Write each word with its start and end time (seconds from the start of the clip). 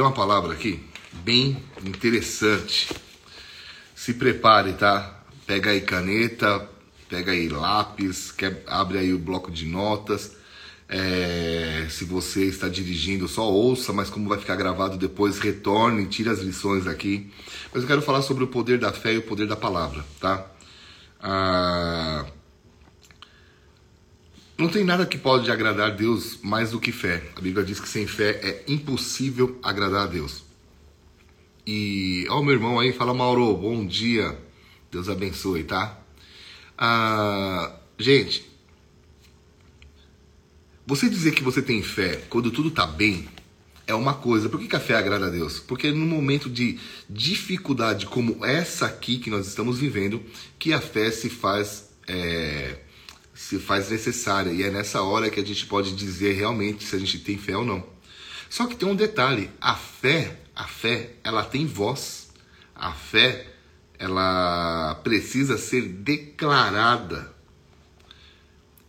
Tem 0.00 0.06
uma 0.06 0.14
palavra 0.14 0.54
aqui 0.54 0.80
bem 1.12 1.62
interessante. 1.84 2.88
Se 3.94 4.14
prepare, 4.14 4.72
tá? 4.72 5.22
Pega 5.46 5.72
aí 5.72 5.82
caneta, 5.82 6.66
pega 7.06 7.32
aí 7.32 7.50
lápis, 7.50 8.32
quer, 8.32 8.64
abre 8.66 8.96
aí 8.96 9.12
o 9.12 9.18
bloco 9.18 9.50
de 9.50 9.66
notas. 9.66 10.38
É, 10.88 11.86
se 11.90 12.06
você 12.06 12.46
está 12.46 12.66
dirigindo, 12.66 13.28
só 13.28 13.46
ouça, 13.52 13.92
mas 13.92 14.08
como 14.08 14.26
vai 14.26 14.38
ficar 14.38 14.56
gravado 14.56 14.96
depois, 14.96 15.38
retorne, 15.38 16.06
tire 16.06 16.30
as 16.30 16.38
lições 16.38 16.86
aqui. 16.86 17.30
Mas 17.70 17.82
eu 17.82 17.86
quero 17.86 18.00
falar 18.00 18.22
sobre 18.22 18.42
o 18.42 18.46
poder 18.46 18.78
da 18.78 18.94
fé 18.94 19.12
e 19.12 19.18
o 19.18 19.22
poder 19.22 19.46
da 19.46 19.56
palavra, 19.56 20.02
tá? 20.18 20.50
Ah, 21.22 22.24
não 24.60 24.68
tem 24.68 24.84
nada 24.84 25.06
que 25.06 25.16
pode 25.16 25.50
agradar 25.50 25.96
Deus 25.96 26.38
mais 26.42 26.72
do 26.72 26.78
que 26.78 26.92
fé. 26.92 27.22
A 27.34 27.40
Bíblia 27.40 27.64
diz 27.64 27.80
que 27.80 27.88
sem 27.88 28.06
fé 28.06 28.30
é 28.42 28.64
impossível 28.68 29.58
agradar 29.62 30.02
a 30.02 30.06
Deus. 30.06 30.42
E, 31.66 32.26
ó, 32.28 32.42
meu 32.42 32.52
irmão 32.52 32.78
aí, 32.78 32.92
fala 32.92 33.14
Mauro, 33.14 33.56
bom 33.56 33.86
dia. 33.86 34.38
Deus 34.90 35.08
abençoe, 35.08 35.64
tá? 35.64 35.98
Ah, 36.76 37.74
gente, 37.98 38.46
você 40.86 41.08
dizer 41.08 41.32
que 41.32 41.42
você 41.42 41.62
tem 41.62 41.82
fé 41.82 42.16
quando 42.28 42.50
tudo 42.50 42.70
tá 42.70 42.86
bem 42.86 43.28
é 43.86 43.94
uma 43.94 44.14
coisa. 44.14 44.48
Por 44.48 44.60
que, 44.60 44.68
que 44.68 44.76
a 44.76 44.80
fé 44.80 44.94
agrada 44.94 45.26
a 45.26 45.30
Deus? 45.30 45.58
Porque 45.58 45.90
no 45.90 46.04
momento 46.04 46.50
de 46.50 46.78
dificuldade 47.08 48.06
como 48.06 48.44
essa 48.44 48.86
aqui 48.86 49.18
que 49.18 49.30
nós 49.30 49.46
estamos 49.46 49.78
vivendo, 49.78 50.22
que 50.58 50.72
a 50.72 50.80
fé 50.80 51.10
se 51.10 51.30
faz. 51.30 51.90
É, 52.06 52.89
se 53.40 53.58
faz 53.58 53.88
necessária. 53.88 54.52
E 54.52 54.62
é 54.62 54.70
nessa 54.70 55.02
hora 55.02 55.30
que 55.30 55.40
a 55.40 55.44
gente 55.44 55.64
pode 55.64 55.96
dizer 55.96 56.34
realmente 56.34 56.84
se 56.84 56.94
a 56.94 56.98
gente 56.98 57.18
tem 57.20 57.38
fé 57.38 57.56
ou 57.56 57.64
não. 57.64 57.82
Só 58.50 58.66
que 58.66 58.76
tem 58.76 58.86
um 58.86 58.94
detalhe: 58.94 59.50
a 59.58 59.74
fé, 59.74 60.38
a 60.54 60.64
fé, 60.64 61.14
ela 61.24 61.42
tem 61.42 61.66
voz. 61.66 62.30
A 62.74 62.92
fé, 62.92 63.46
ela 63.98 64.94
precisa 65.02 65.56
ser 65.56 65.88
declarada. 65.88 67.34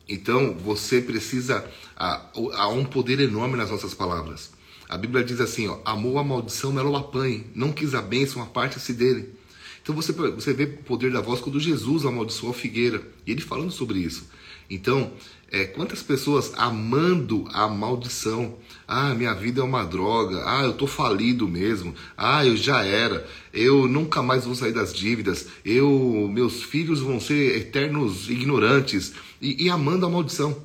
Então 0.07 0.53
você 0.57 1.01
precisa. 1.01 1.65
Há, 1.95 2.67
um 2.67 2.83
poder 2.83 3.21
enorme 3.21 3.55
nas 3.55 3.71
nossas 3.71 3.93
palavras. 3.93 4.51
A 4.89 4.97
Bíblia 4.97 5.23
diz 5.23 5.39
assim: 5.39 5.69
ó, 5.69 5.79
amou 5.85 6.19
a 6.19 6.23
maldição, 6.25 6.77
ela 6.77 6.89
o 6.89 6.97
apanhe. 6.97 7.49
Não 7.55 7.71
quis 7.71 7.95
a 7.95 8.01
bênção, 8.01 8.43
aparte-se 8.43 8.91
dele. 8.93 9.33
Então 9.81 9.95
você, 9.95 10.11
você 10.11 10.53
vê 10.53 10.65
o 10.65 10.77
poder 10.83 11.11
da 11.11 11.21
voz 11.21 11.39
quando 11.39 11.59
Jesus 11.59 12.05
amaldiçoou 12.05 12.51
a 12.51 12.55
figueira. 12.55 13.01
E 13.25 13.31
ele 13.31 13.41
falando 13.41 13.71
sobre 13.71 13.99
isso. 13.99 14.29
Então, 14.69 15.11
é, 15.51 15.65
quantas 15.65 16.01
pessoas 16.01 16.53
amando 16.55 17.45
a 17.51 17.67
maldição? 17.67 18.57
Ah, 18.87 19.13
minha 19.13 19.33
vida 19.33 19.59
é 19.59 19.63
uma 19.63 19.83
droga. 19.83 20.43
Ah, 20.45 20.63
eu 20.63 20.73
tô 20.73 20.87
falido 20.87 21.47
mesmo. 21.47 21.93
Ah, 22.15 22.45
eu 22.45 22.55
já 22.55 22.83
era. 22.83 23.27
Eu 23.53 23.87
nunca 23.87 24.21
mais 24.23 24.45
vou 24.45 24.55
sair 24.55 24.71
das 24.71 24.93
dívidas. 24.93 25.47
Eu, 25.65 26.29
meus 26.31 26.63
filhos 26.63 27.01
vão 27.01 27.19
ser 27.19 27.57
eternos 27.57 28.29
ignorantes 28.29 29.13
e, 29.41 29.65
e 29.65 29.69
amando 29.69 30.05
a 30.05 30.09
maldição. 30.09 30.63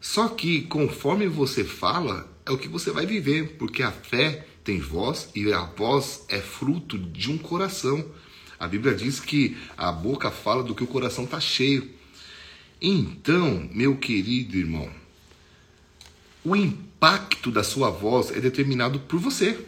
Só 0.00 0.28
que 0.28 0.62
conforme 0.62 1.26
você 1.26 1.64
fala, 1.64 2.28
é 2.46 2.52
o 2.52 2.58
que 2.58 2.68
você 2.68 2.90
vai 2.90 3.06
viver, 3.06 3.56
porque 3.58 3.82
a 3.82 3.90
fé 3.90 4.46
tem 4.62 4.78
voz 4.78 5.30
e 5.34 5.52
a 5.52 5.62
voz 5.64 6.24
é 6.28 6.40
fruto 6.40 6.96
de 6.98 7.32
um 7.32 7.38
coração. 7.38 8.04
A 8.58 8.66
Bíblia 8.68 8.94
diz 8.94 9.20
que 9.20 9.56
a 9.76 9.90
boca 9.90 10.30
fala 10.30 10.62
do 10.62 10.74
que 10.74 10.84
o 10.84 10.86
coração 10.86 11.24
está 11.24 11.40
cheio. 11.40 11.90
Então, 12.80 13.68
meu 13.72 13.96
querido 13.96 14.56
irmão, 14.56 14.90
o 16.44 16.54
impacto 16.54 17.50
da 17.50 17.62
sua 17.62 17.90
voz 17.90 18.30
é 18.30 18.40
determinado 18.40 19.00
por 19.00 19.18
você. 19.18 19.58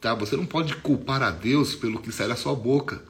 Tá? 0.00 0.14
Você 0.14 0.36
não 0.36 0.44
pode 0.44 0.74
culpar 0.76 1.22
a 1.22 1.30
Deus 1.30 1.74
pelo 1.74 2.00
que 2.00 2.12
sai 2.12 2.28
da 2.28 2.36
sua 2.36 2.54
boca. 2.54 3.02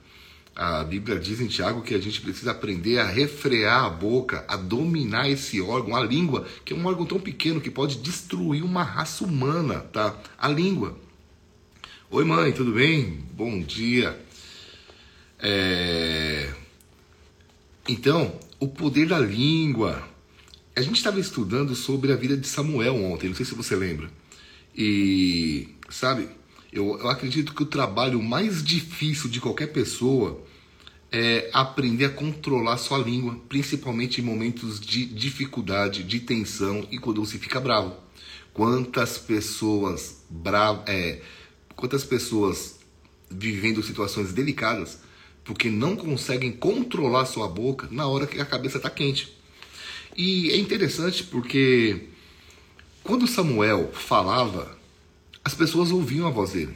A 0.55 0.85
Bíblia 0.85 1.19
diz 1.19 1.41
em 1.41 1.47
Tiago 1.47 1.81
que 1.81 1.95
a 1.95 1.99
gente 1.99 2.21
precisa 2.21 2.51
aprender 2.51 2.99
a 2.99 3.07
refrear 3.07 3.85
a 3.85 3.89
boca, 3.89 4.45
a 4.47 4.57
dominar 4.57 5.29
esse 5.29 5.61
órgão, 5.63 5.97
a 5.97 6.05
língua, 6.05 6.47
que 6.65 6.75
é 6.75 6.77
um 6.77 6.85
órgão 6.85 7.07
tão 7.07 7.19
pequeno 7.19 7.61
que 7.61 7.71
pode 7.71 7.97
destruir 7.99 8.63
uma 8.63 8.83
raça 8.83 9.25
humana, 9.25 9.81
tá? 9.81 10.15
A 10.39 10.49
língua. 10.49 10.97
Oi, 12.11 12.25
mãe, 12.25 12.53
tudo 12.53 12.73
bem? 12.73 13.25
Bom 13.33 13.63
dia. 13.63 14.21
É... 15.43 16.55
Então, 17.89 18.39
o 18.61 18.69
poder 18.69 19.09
da 19.09 19.19
língua. 19.19 20.09
A 20.75 20.81
gente 20.81 20.97
estava 20.97 21.21
estudando 21.21 21.75
sobre 21.75 22.13
a 22.13 22.17
vida 22.17 22.37
de 22.37 22.47
Samuel 22.47 22.95
ontem, 22.95 23.29
não 23.29 23.35
sei 23.35 23.45
se 23.45 23.55
você 23.55 23.77
lembra. 23.77 24.09
E, 24.75 25.69
sabe, 25.91 26.29
eu, 26.73 26.99
eu 26.99 27.11
acredito 27.11 27.55
que 27.55 27.63
o 27.63 27.67
trabalho 27.67 28.23
mais 28.23 28.63
difícil 28.65 29.29
de 29.29 29.39
qualquer 29.39 29.67
pessoa 29.67 30.43
é 31.11 31.51
aprender 31.53 32.07
a 32.07 32.11
controlar 32.11 32.79
sua 32.79 32.97
língua, 32.97 33.39
principalmente 33.49 34.23
em 34.23 34.25
momentos 34.25 34.81
de 34.81 35.05
dificuldade, 35.05 36.05
de 36.05 36.21
tensão 36.21 36.87
e 36.91 36.99
quando 36.99 37.23
você 37.23 37.39
fica 37.39 37.61
bravo. 37.61 37.95
Quantas 38.55 39.19
pessoas 39.19 40.25
bravo, 40.31 40.85
é, 40.87 41.21
quantas 41.77 42.05
pessoas 42.05 42.79
vivendo 43.31 43.83
situações 43.83 44.33
delicadas 44.33 45.01
porque 45.45 45.71
não 45.71 45.97
conseguem 45.97 46.53
controlar 46.53 47.27
sua 47.27 47.49
boca 47.49 47.89
na 47.91 48.07
hora 48.07 48.27
que 48.27 48.41
a 48.41 48.45
cabeça 48.45 48.77
está 48.77 48.89
quente. 48.89 49.33
E 50.17 50.51
é 50.51 50.57
interessante 50.57 51.25
porque 51.25 52.09
quando 53.03 53.27
Samuel 53.27 53.91
falava, 53.93 54.77
as 55.45 55.55
pessoas 55.55 55.91
ouviam 55.91 56.27
a 56.27 56.31
voz 56.31 56.53
dele. 56.53 56.75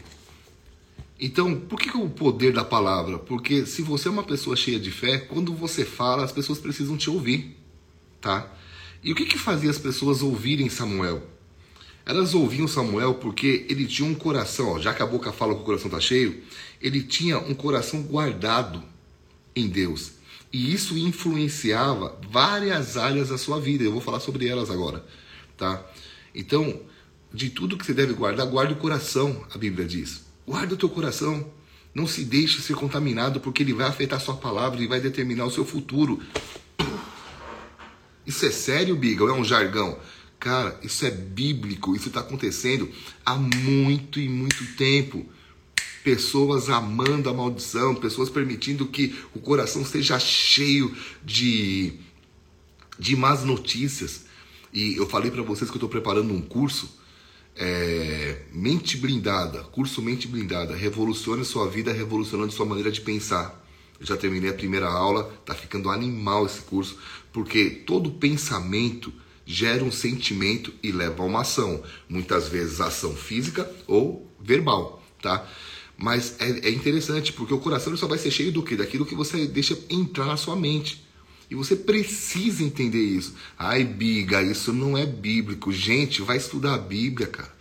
Então, 1.18 1.54
por 1.54 1.78
que, 1.78 1.96
o 1.96 2.10
poder 2.10 2.52
da 2.52 2.64
palavra? 2.64 3.18
Porque 3.18 3.64
se 3.64 3.80
você 3.80 4.08
é 4.08 4.10
uma 4.10 4.22
pessoa 4.22 4.54
cheia 4.54 4.78
de 4.78 4.90
fé, 4.90 5.18
quando 5.18 5.54
você 5.54 5.84
fala, 5.84 6.24
as 6.24 6.32
pessoas 6.32 6.58
precisam 6.58 6.96
te 6.96 7.08
ouvir, 7.08 7.56
tá? 8.20 8.52
E 9.02 9.12
o 9.12 9.14
que, 9.14 9.24
que 9.24 9.38
fazia 9.38 9.70
as 9.70 9.78
pessoas 9.78 10.20
ouvirem 10.20 10.68
Samuel? 10.68 11.22
Elas 12.06 12.34
ouviam 12.34 12.68
Samuel 12.68 13.14
porque 13.14 13.66
ele 13.68 13.84
tinha 13.84 14.08
um 14.08 14.14
coração, 14.14 14.68
ó, 14.68 14.78
já 14.78 14.94
que 14.94 15.02
a 15.02 15.06
boca 15.06 15.32
fala 15.32 15.56
que 15.56 15.62
o 15.62 15.64
coração 15.64 15.88
está 15.88 16.00
cheio, 16.00 16.40
ele 16.80 17.02
tinha 17.02 17.36
um 17.36 17.52
coração 17.52 18.00
guardado 18.02 18.80
em 19.56 19.66
Deus. 19.66 20.12
E 20.52 20.72
isso 20.72 20.96
influenciava 20.96 22.16
várias 22.30 22.96
áreas 22.96 23.30
da 23.30 23.36
sua 23.36 23.60
vida. 23.60 23.82
Eu 23.82 23.90
vou 23.90 24.00
falar 24.00 24.20
sobre 24.20 24.46
elas 24.46 24.70
agora, 24.70 25.04
tá? 25.56 25.84
Então, 26.32 26.80
de 27.34 27.50
tudo 27.50 27.76
que 27.76 27.84
você 27.84 27.92
deve 27.92 28.12
guardar, 28.12 28.46
guarde 28.46 28.74
o 28.74 28.76
coração, 28.76 29.44
a 29.52 29.58
Bíblia 29.58 29.84
diz. 29.84 30.24
Guarda 30.46 30.74
o 30.74 30.76
teu 30.76 30.88
coração. 30.88 31.52
Não 31.92 32.06
se 32.06 32.24
deixe 32.24 32.60
ser 32.60 32.76
contaminado, 32.76 33.40
porque 33.40 33.64
ele 33.64 33.72
vai 33.72 33.88
afetar 33.88 34.20
a 34.20 34.22
sua 34.22 34.36
palavra 34.36 34.80
e 34.80 34.86
vai 34.86 35.00
determinar 35.00 35.44
o 35.46 35.50
seu 35.50 35.64
futuro. 35.64 36.22
Isso 38.24 38.46
é 38.46 38.50
sério, 38.50 38.94
Biga? 38.94 39.24
Ou 39.24 39.30
é 39.30 39.32
um 39.32 39.44
jargão? 39.44 39.98
Cara, 40.38 40.78
isso 40.82 41.04
é 41.04 41.10
bíblico, 41.10 41.96
isso 41.96 42.08
está 42.08 42.20
acontecendo 42.20 42.88
há 43.24 43.34
muito 43.36 44.20
e 44.20 44.28
muito 44.28 44.64
tempo. 44.76 45.24
Pessoas 46.04 46.68
amando 46.68 47.28
a 47.28 47.34
maldição, 47.34 47.94
pessoas 47.94 48.30
permitindo 48.30 48.86
que 48.86 49.18
o 49.34 49.40
coração 49.40 49.84
seja 49.84 50.18
cheio 50.18 50.94
de, 51.24 51.94
de 52.98 53.16
más 53.16 53.42
notícias. 53.42 54.26
E 54.72 54.96
eu 54.96 55.06
falei 55.06 55.30
para 55.30 55.42
vocês 55.42 55.70
que 55.70 55.76
eu 55.76 55.78
estou 55.78 55.88
preparando 55.88 56.32
um 56.32 56.40
curso, 56.40 56.88
é, 57.56 58.42
Mente 58.52 58.98
Blindada, 58.98 59.62
curso 59.64 60.02
Mente 60.02 60.28
Blindada, 60.28 60.76
revolucione 60.76 61.44
sua 61.44 61.68
vida, 61.68 61.92
revolucionando 61.92 62.52
sua 62.52 62.66
maneira 62.66 62.92
de 62.92 63.00
pensar. 63.00 63.64
Eu 63.98 64.06
já 64.06 64.16
terminei 64.16 64.50
a 64.50 64.54
primeira 64.54 64.86
aula, 64.86 65.24
tá 65.44 65.54
ficando 65.54 65.90
animal 65.90 66.44
esse 66.44 66.60
curso, 66.60 66.98
porque 67.32 67.70
todo 67.70 68.10
pensamento 68.10 69.12
gera 69.46 69.84
um 69.84 69.92
sentimento 69.92 70.74
e 70.82 70.90
leva 70.90 71.22
a 71.22 71.26
uma 71.26 71.42
ação, 71.42 71.82
muitas 72.08 72.48
vezes 72.48 72.80
ação 72.80 73.14
física 73.14 73.70
ou 73.86 74.28
verbal, 74.40 75.02
tá? 75.22 75.48
Mas 75.96 76.34
é, 76.40 76.68
é 76.68 76.70
interessante 76.70 77.32
porque 77.32 77.54
o 77.54 77.58
coração 77.58 77.96
só 77.96 78.06
vai 78.06 78.18
ser 78.18 78.30
cheio 78.30 78.52
do 78.52 78.62
que? 78.62 78.76
Daquilo 78.76 79.06
que 79.06 79.14
você 79.14 79.46
deixa 79.46 79.78
entrar 79.88 80.26
na 80.26 80.36
sua 80.36 80.56
mente. 80.56 81.06
E 81.48 81.54
você 81.54 81.76
precisa 81.76 82.64
entender 82.64 83.00
isso. 83.00 83.34
Ai, 83.56 83.84
biga, 83.84 84.42
isso 84.42 84.72
não 84.72 84.98
é 84.98 85.06
bíblico. 85.06 85.72
Gente, 85.72 86.20
vai 86.20 86.36
estudar 86.36 86.74
a 86.74 86.78
Bíblia, 86.78 87.28
cara. 87.28 87.55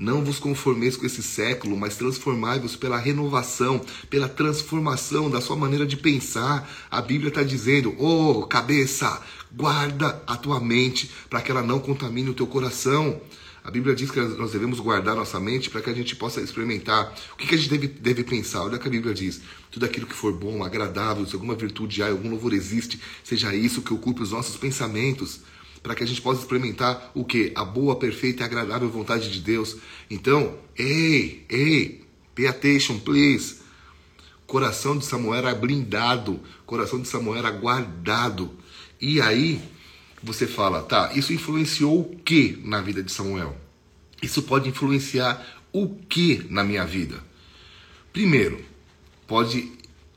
Não 0.00 0.24
vos 0.24 0.38
conformeis 0.38 0.96
com 0.96 1.04
esse 1.04 1.22
século, 1.22 1.76
mas 1.76 1.96
transformai-vos 1.96 2.74
pela 2.74 2.98
renovação, 2.98 3.80
pela 4.08 4.30
transformação 4.30 5.28
da 5.28 5.42
sua 5.42 5.56
maneira 5.56 5.86
de 5.86 5.96
pensar. 5.96 6.68
A 6.90 7.02
Bíblia 7.02 7.28
está 7.28 7.42
dizendo: 7.42 7.94
ô 7.98 8.40
oh, 8.40 8.46
cabeça, 8.46 9.22
Guarda 9.52 10.22
a 10.26 10.36
tua 10.36 10.60
mente 10.60 11.10
para 11.28 11.40
que 11.42 11.50
ela 11.50 11.62
não 11.62 11.80
contamine 11.80 12.30
o 12.30 12.34
teu 12.34 12.46
coração. 12.46 13.20
A 13.64 13.70
Bíblia 13.70 13.94
diz 13.94 14.10
que 14.10 14.20
nós 14.20 14.52
devemos 14.52 14.80
guardar 14.80 15.16
nossa 15.16 15.38
mente 15.40 15.68
para 15.68 15.82
que 15.82 15.90
a 15.90 15.92
gente 15.92 16.14
possa 16.16 16.40
experimentar. 16.40 17.12
O 17.32 17.36
que, 17.36 17.54
a 17.54 17.58
gente 17.58 17.68
deve, 17.68 17.88
deve 17.88 18.24
pensar? 18.24 18.62
Olha 18.62 18.76
o 18.76 18.78
que 18.78 18.86
a 18.86 18.90
Bíblia 18.90 19.12
diz. 19.12 19.40
Tudo 19.70 19.84
aquilo 19.84 20.06
que 20.06 20.14
for 20.14 20.32
bom, 20.32 20.62
agradável, 20.62 21.26
se 21.26 21.34
alguma 21.34 21.54
virtude 21.54 22.02
há, 22.02 22.08
algum 22.08 22.30
louvor 22.30 22.54
existe, 22.54 22.98
seja 23.22 23.54
isso 23.54 23.82
que 23.82 23.92
ocupe 23.92 24.22
os 24.22 24.30
nossos 24.30 24.56
pensamentos. 24.56 25.40
Para 25.82 25.94
que 25.94 26.02
a 26.02 26.06
gente 26.06 26.20
possa 26.20 26.40
experimentar 26.40 27.10
o 27.14 27.24
que? 27.24 27.52
A 27.54 27.64
boa, 27.64 27.96
perfeita 27.96 28.42
e 28.42 28.46
agradável 28.46 28.88
vontade 28.90 29.30
de 29.30 29.40
Deus. 29.40 29.76
Então, 30.10 30.58
ei, 30.76 31.44
ei, 31.48 32.04
pay 32.34 32.46
attention, 32.46 32.98
please. 32.98 33.60
Coração 34.46 34.98
de 34.98 35.04
Samuel 35.04 35.38
era 35.38 35.54
blindado, 35.54 36.40
coração 36.66 37.00
de 37.00 37.08
Samuel 37.08 37.38
era 37.38 37.50
guardado. 37.50 38.50
E 39.00 39.20
aí 39.20 39.62
você 40.22 40.46
fala, 40.46 40.82
tá, 40.82 41.12
isso 41.14 41.32
influenciou 41.32 42.00
o 42.00 42.16
que 42.18 42.60
na 42.64 42.80
vida 42.80 43.02
de 43.02 43.10
Samuel? 43.10 43.56
Isso 44.22 44.42
pode 44.42 44.68
influenciar 44.68 45.62
o 45.72 45.88
que 45.88 46.46
na 46.50 46.62
minha 46.62 46.84
vida? 46.84 47.22
Primeiro, 48.12 48.62
pode 49.26 49.72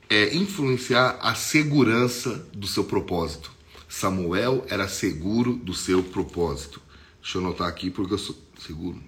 é, 0.10 0.36
influenciar 0.36 1.18
a 1.22 1.36
segurança 1.36 2.46
do 2.54 2.68
seu 2.68 2.84
propósito. 2.84 3.52
Samuel 3.94 4.66
era 4.70 4.88
seguro 4.88 5.54
do 5.54 5.72
seu 5.72 6.02
propósito. 6.02 6.82
Deixa 7.22 7.38
eu 7.38 7.46
anotar 7.46 7.68
aqui 7.68 7.92
porque 7.92 8.16
eu 8.16 8.18
sou 8.18 8.36
seguro. 8.58 9.00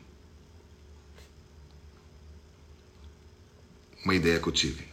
Uma 4.03 4.13
ideia 4.13 4.39
que 4.39 4.47
eu 4.47 4.53
tive. 4.53 4.85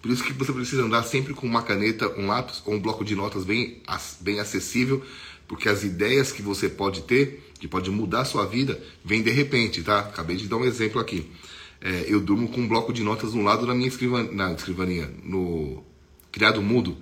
Por 0.00 0.12
isso 0.12 0.22
que 0.22 0.32
você 0.32 0.52
precisa 0.52 0.84
andar 0.84 1.02
sempre 1.02 1.34
com 1.34 1.44
uma 1.44 1.60
caneta, 1.60 2.08
um 2.16 2.28
lápis 2.28 2.62
ou 2.64 2.74
um 2.74 2.80
bloco 2.80 3.04
de 3.04 3.16
notas 3.16 3.42
bem, 3.42 3.82
bem 4.20 4.38
acessível, 4.38 5.04
porque 5.48 5.68
as 5.68 5.82
ideias 5.82 6.30
que 6.30 6.40
você 6.40 6.68
pode 6.68 7.02
ter, 7.02 7.52
que 7.58 7.66
pode 7.66 7.90
mudar 7.90 8.20
a 8.20 8.24
sua 8.24 8.46
vida, 8.46 8.80
vêm 9.04 9.22
de 9.22 9.30
repente, 9.30 9.82
tá? 9.82 9.98
Acabei 9.98 10.36
de 10.36 10.46
dar 10.46 10.56
um 10.56 10.64
exemplo 10.64 11.00
aqui. 11.00 11.28
É, 11.80 12.04
eu 12.06 12.20
durmo 12.20 12.46
com 12.48 12.60
um 12.60 12.68
bloco 12.68 12.92
de 12.92 13.02
notas 13.02 13.34
no 13.34 13.42
lado 13.42 13.66
da 13.66 13.74
minha 13.74 13.88
escrivaninha, 13.88 14.32
na 14.32 14.52
escrivaninha, 14.52 15.12
no 15.24 15.84
criado 16.30 16.62
mudo, 16.62 16.96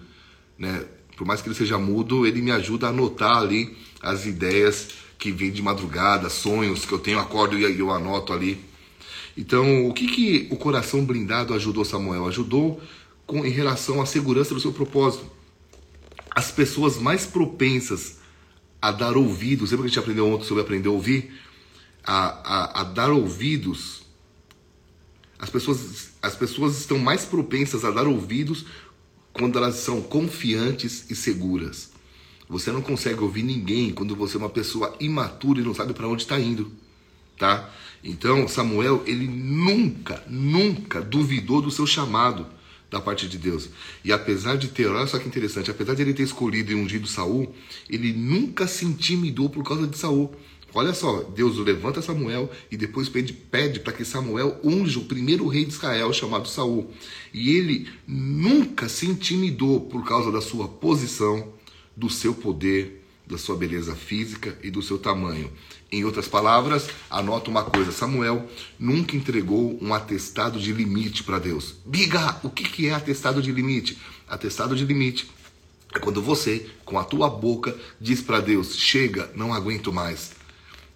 né? 0.57 0.87
Por 1.19 1.27
mais 1.27 1.43
que 1.43 1.49
ele 1.49 1.57
seja 1.57 1.77
mudo, 1.77 2.25
ele 2.25 2.41
me 2.41 2.53
ajuda 2.53 2.87
a 2.87 2.91
anotar 2.91 3.39
ali 3.39 3.77
as 4.01 4.25
ideias 4.25 4.91
que 5.19 5.33
vêm 5.33 5.51
de 5.51 5.61
madrugada, 5.61 6.31
sonhos 6.31 6.87
que 6.87 6.93
eu 6.93 6.99
tenho, 7.01 7.19
acordo 7.19 7.59
e 7.59 7.79
eu 7.79 7.91
anoto 7.91 8.33
ali. 8.33 8.65
Então, 9.37 9.89
o 9.89 9.93
que, 9.93 10.07
que 10.07 10.49
o 10.49 10.57
coração 10.57 11.05
blindado 11.05 11.53
ajudou 11.55 11.85
Samuel? 11.85 12.29
Ajudou 12.29 12.81
com, 13.27 13.45
em 13.45 13.51
relação 13.51 14.01
à 14.01 14.07
segurança 14.07 14.55
do 14.55 14.61
seu 14.61 14.73
propósito. 14.73 15.29
As 16.31 16.53
pessoas 16.53 16.99
mais 16.99 17.27
propensas 17.27 18.19
a 18.81 18.93
dar 18.93 19.17
ouvidos, 19.17 19.73
lembra 19.73 19.87
que 19.87 19.89
a 19.89 19.95
gente 19.95 19.99
aprendeu 19.99 20.29
ontem 20.29 20.45
sobre 20.45 20.63
aprender 20.63 20.89
a 20.89 20.93
ouvir? 20.93 21.33
A, 22.05 22.29
a, 22.29 22.81
a 22.81 22.85
dar 22.85 23.11
ouvidos. 23.11 24.03
As 25.37 25.51
pessoas, 25.51 26.11
as 26.23 26.37
pessoas 26.37 26.79
estão 26.79 26.97
mais 26.97 27.25
propensas 27.25 27.85
a 27.85 27.91
dar 27.91 28.07
ouvidos 28.07 28.67
quando 29.39 29.57
elas 29.57 29.77
são 29.77 30.03
confiantes 30.03 31.09
e 31.09 31.15
seguras. 31.15 31.93
Você 32.49 32.73
não 32.73 32.83
consegue 32.83 33.21
ouvir 33.21 33.43
ninguém 33.43 33.93
quando 33.93 34.17
você 34.17 34.37
é 34.37 34.41
uma 34.41 34.49
pessoa 34.49 34.97
imatura 34.99 35.61
e 35.61 35.65
não 35.65 35.75
sabe 35.75 35.93
para 35.93 36.09
onde 36.09 36.23
está 36.23 36.39
indo, 36.41 36.73
tá? 37.39 37.71
Então, 38.03 38.49
Samuel, 38.49 39.03
ele 39.07 39.27
nunca, 39.27 40.23
nunca 40.29 41.01
duvidou 41.01 41.61
do 41.61 41.71
seu 41.71 41.87
chamado 41.87 42.47
da 42.91 43.01
parte 43.01 43.29
de 43.29 43.37
Deus. 43.37 43.69
E 44.03 44.13
apesar 44.13 44.57
de 44.57 44.69
ter, 44.69 44.87
olha 44.87 45.07
só 45.07 45.19
que 45.19 45.29
interessante, 45.29 45.71
apesar 45.71 45.95
de 45.95 46.03
ele 46.03 46.15
ter 46.15 46.23
escolhido 46.23 46.73
e 46.73 46.75
ungido 46.75 47.07
Saul, 47.07 47.55
ele 47.89 48.13
nunca 48.13 48.67
se 48.67 48.85
intimidou 48.85 49.51
por 49.51 49.63
causa 49.63 49.87
de 49.87 49.99
Saul. 49.99 50.35
Olha 50.75 50.93
só, 50.93 51.23
Deus 51.23 51.57
levanta 51.57 52.03
Samuel 52.03 52.51
e 52.71 52.77
depois 52.77 53.09
pede, 53.09 53.81
para 53.81 53.93
que 53.93 54.05
Samuel 54.05 54.61
unja 54.63 54.99
o 54.99 55.05
primeiro 55.05 55.49
rei 55.49 55.65
de 55.65 55.73
Israel 55.73 56.13
chamado 56.13 56.47
Saul. 56.47 56.91
E 57.33 57.57
ele 57.57 57.89
nunca 58.07 58.89
se 58.89 59.07
intimidou 59.07 59.81
por 59.81 60.05
causa 60.07 60.31
da 60.31 60.43
sua 60.43 60.69
posição, 60.69 61.53
do 61.97 62.11
seu 62.11 62.35
poder, 62.35 63.03
da 63.27 63.39
sua 63.39 63.57
beleza 63.57 63.95
física 63.95 64.59
e 64.63 64.71
do 64.71 64.83
seu 64.83 64.99
tamanho. 64.99 65.51
Em 65.91 66.05
outras 66.05 66.29
palavras, 66.29 66.89
anota 67.11 67.51
uma 67.51 67.65
coisa: 67.65 67.91
Samuel 67.91 68.47
nunca 68.79 69.17
entregou 69.17 69.79
um 69.83 69.95
atestado 69.95 70.61
de 70.61 70.73
limite 70.73 71.23
para 71.23 71.39
Deus. 71.39 71.77
Biga, 71.85 72.39
o 72.43 72.51
que 72.51 72.87
é 72.87 72.95
atestado 72.95 73.41
de 73.41 73.51
limite? 73.51 73.99
Atestado 74.29 74.77
de 74.77 74.85
limite 74.85 75.31
é 75.95 75.99
quando 75.99 76.21
você, 76.21 76.67
com 76.85 76.99
a 76.99 77.05
tua 77.05 77.31
boca, 77.31 77.77
diz 78.01 78.21
para 78.21 78.41
Deus: 78.41 78.77
chega, 78.77 79.31
não 79.35 79.53
aguento 79.53 79.93
mais. 79.93 80.38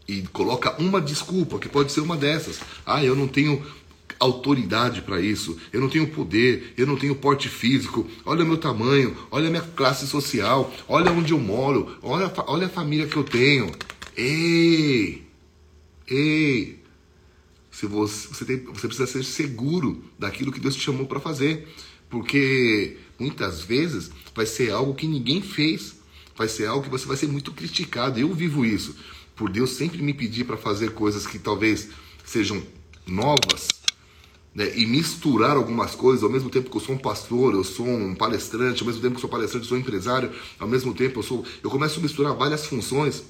E 0.07 0.23
coloca 0.33 0.75
uma 0.81 1.01
desculpa, 1.01 1.59
que 1.59 1.69
pode 1.69 1.93
ser 1.93 2.01
uma 2.01 2.17
dessas. 2.17 2.61
Ah, 2.85 3.05
eu 3.05 3.15
não 3.15 3.29
tenho 3.29 3.65
autoridade 4.19 5.03
para 5.03 5.21
isso, 5.21 5.59
eu 5.73 5.81
não 5.81 5.89
tenho 5.89 6.07
poder, 6.09 6.75
eu 6.77 6.87
não 6.87 6.97
tenho 6.97 7.15
porte 7.15 7.49
físico, 7.49 8.07
olha 8.25 8.45
meu 8.45 8.57
tamanho, 8.57 9.17
olha 9.31 9.51
minha 9.51 9.63
classe 9.63 10.07
social, 10.07 10.73
olha 10.87 11.11
onde 11.11 11.33
eu 11.33 11.41
moro, 11.41 11.97
olha, 12.03 12.33
olha 12.47 12.67
a 12.67 12.71
família 12.71 13.07
que 13.07 13.17
eu 13.17 13.25
tenho. 13.25 13.73
Ei! 14.17 15.25
Ei! 16.09 16.83
Se 17.71 17.87
você, 17.87 18.29
você, 18.29 18.45
tem, 18.45 18.59
você 18.59 18.87
precisa 18.87 19.07
ser 19.07 19.25
seguro 19.25 20.05
daquilo 20.19 20.53
que 20.53 20.61
Deus 20.61 20.77
te 20.77 20.83
chamou 20.83 21.07
para 21.07 21.19
fazer. 21.19 21.67
Porque 22.11 22.99
muitas 23.19 23.63
vezes 23.63 24.11
vai 24.35 24.45
ser 24.45 24.71
algo 24.71 24.95
que 24.95 25.07
ninguém 25.07 25.41
fez. 25.41 25.97
Vai 26.37 26.49
ser 26.49 26.67
algo 26.67 26.85
que 26.85 26.91
você 26.91 27.07
vai 27.07 27.17
ser 27.17 27.29
muito 27.29 27.51
criticado. 27.53 28.21
Eu 28.21 28.33
vivo 28.35 28.65
isso. 28.65 28.95
Por 29.35 29.51
Deus 29.51 29.71
sempre 29.71 30.03
me 30.03 30.13
pedir 30.13 30.45
para 30.45 30.57
fazer 30.57 30.93
coisas 30.93 31.27
que 31.27 31.39
talvez 31.39 31.89
sejam 32.25 32.63
novas. 33.07 33.69
Né, 34.55 34.71
e 34.77 34.85
misturar 34.85 35.57
algumas 35.57 35.95
coisas, 35.95 36.23
ao 36.23 36.29
mesmo 36.29 36.51
tempo 36.51 36.69
que 36.69 36.77
eu 36.77 36.81
sou 36.81 36.95
um 36.95 36.99
pastor, 36.99 37.55
eu 37.55 37.65
sou 37.65 37.89
um 37.89 38.15
palestrante, 38.15 38.83
ao 38.83 38.87
mesmo 38.87 39.01
tempo 39.01 39.15
que 39.15 39.17
eu 39.17 39.23
sou 39.23 39.31
palestrante, 39.31 39.65
eu 39.65 39.69
sou 39.71 39.79
um 39.79 39.81
empresário, 39.81 40.31
ao 40.59 40.69
mesmo 40.69 40.93
tempo 40.93 41.21
eu 41.21 41.23
sou. 41.23 41.43
Eu 41.63 41.71
começo 41.71 41.99
a 41.99 42.03
misturar 42.03 42.35
várias 42.35 42.67
funções 42.67 43.25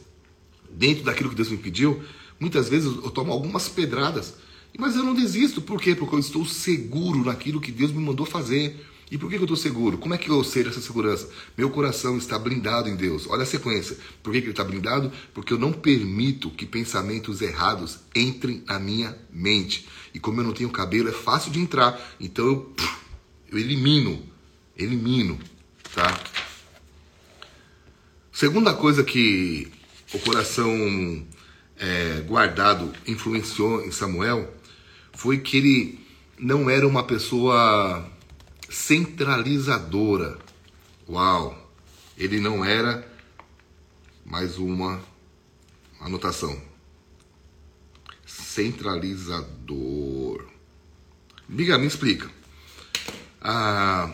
dentro 0.69 1.05
daquilo 1.05 1.31
que 1.31 1.37
Deus 1.37 1.49
me 1.49 1.59
pediu, 1.59 2.03
muitas 2.41 2.69
vezes 2.69 2.87
eu 2.87 3.11
tomo 3.11 3.31
algumas 3.31 3.69
pedradas. 3.69 4.35
Mas 4.77 4.97
eu 4.97 5.05
não 5.05 5.15
desisto, 5.15 5.61
por 5.61 5.81
quê? 5.81 5.95
Porque 5.95 6.15
eu 6.15 6.19
estou 6.19 6.45
seguro 6.47 7.25
naquilo 7.25 7.61
que 7.61 7.71
Deus 7.71 7.93
me 7.93 8.03
mandou 8.03 8.27
fazer. 8.27 8.85
E 9.13 9.19
por 9.19 9.29
que 9.29 9.37
eu 9.37 9.43
estou 9.43 9.59
seguro? 9.59 9.99
Como 9.99 10.15
é 10.15 10.17
que 10.17 10.31
eu 10.31 10.43
sei 10.43 10.65
dessa 10.65 10.81
segurança? 10.81 11.29
Meu 11.55 11.69
coração 11.69 12.17
está 12.17 12.39
blindado 12.39 12.89
em 12.89 12.97
Deus. 12.97 13.27
Olha 13.29 13.43
a 13.43 13.47
sequência. 13.47 13.95
Por 14.23 14.33
que 14.33 14.39
ele 14.39 14.49
está 14.49 14.65
blindado? 14.65 15.13
Porque 15.35 15.53
eu 15.53 15.59
não 15.59 15.71
permito 15.71 16.49
que 16.49 16.65
pensamentos 16.65 17.43
errados 17.43 17.99
entrem 18.17 18.65
na 18.67 18.79
minha 18.79 19.15
mente. 19.31 19.87
E 20.15 20.19
como 20.19 20.41
eu 20.41 20.45
não 20.45 20.55
tenho 20.55 20.71
cabelo, 20.71 21.11
é 21.11 21.13
fácil 21.13 21.53
de 21.53 21.61
entrar. 21.61 22.01
Então 22.19 22.47
eu, 22.47 22.75
eu 23.51 23.59
elimino. 23.59 24.19
Elimino. 24.79 25.39
Tá? 25.95 26.19
Segunda 28.33 28.73
coisa 28.73 29.05
que 29.05 29.71
o 30.15 30.19
coração 30.21 31.27
é, 31.77 32.23
guardado 32.27 32.91
influenciou 33.07 33.85
em 33.85 33.91
Samuel 33.91 34.55
foi 35.13 35.37
que 35.37 35.59
ele 35.59 35.99
não 36.39 36.71
era 36.71 36.89
uma 36.89 37.03
pessoa 37.05 38.11
centralizadora. 38.73 40.39
Uau! 41.09 41.57
Ele 42.17 42.41
não 42.41 42.65
era 42.65 43.07
mais 44.25 44.57
uma 44.57 45.01
anotação. 46.01 46.59
Centralizador. 48.27 50.47
Miga, 51.49 51.77
me 51.77 51.87
explica. 51.87 52.31
Ah, 53.41 54.11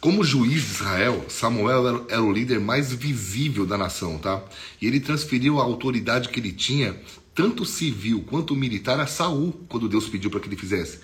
como 0.00 0.24
juiz 0.24 0.64
de 0.64 0.70
Israel, 0.70 1.26
Samuel 1.28 2.06
era 2.08 2.22
o 2.22 2.32
líder 2.32 2.58
mais 2.58 2.92
visível 2.92 3.64
da 3.64 3.78
nação, 3.78 4.18
tá? 4.18 4.42
E 4.80 4.86
ele 4.86 4.98
transferiu 4.98 5.60
a 5.60 5.64
autoridade 5.64 6.30
que 6.30 6.40
ele 6.40 6.52
tinha, 6.52 7.00
tanto 7.34 7.64
civil 7.64 8.24
quanto 8.28 8.56
militar, 8.56 8.98
a 8.98 9.06
Saul, 9.06 9.52
quando 9.68 9.88
Deus 9.88 10.08
pediu 10.08 10.30
para 10.30 10.40
que 10.40 10.48
ele 10.48 10.56
fizesse. 10.56 11.00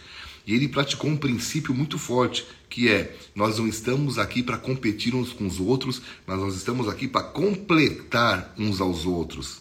E 0.46 0.54
ele 0.54 0.68
praticou 0.68 1.10
um 1.10 1.16
princípio 1.16 1.74
muito 1.74 1.98
forte, 1.98 2.46
que 2.68 2.88
é: 2.88 3.16
nós 3.34 3.58
não 3.58 3.68
estamos 3.68 4.18
aqui 4.18 4.42
para 4.42 4.58
competir 4.58 5.14
uns 5.14 5.32
com 5.32 5.46
os 5.46 5.60
outros, 5.60 6.02
mas 6.26 6.38
nós 6.38 6.56
estamos 6.56 6.88
aqui 6.88 7.06
para 7.06 7.22
completar 7.22 8.54
uns 8.58 8.80
aos 8.80 9.06
outros. 9.06 9.60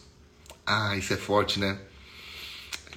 Ah, 0.66 0.96
isso 0.98 1.14
é 1.14 1.18
forte, 1.18 1.60
né? 1.60 1.80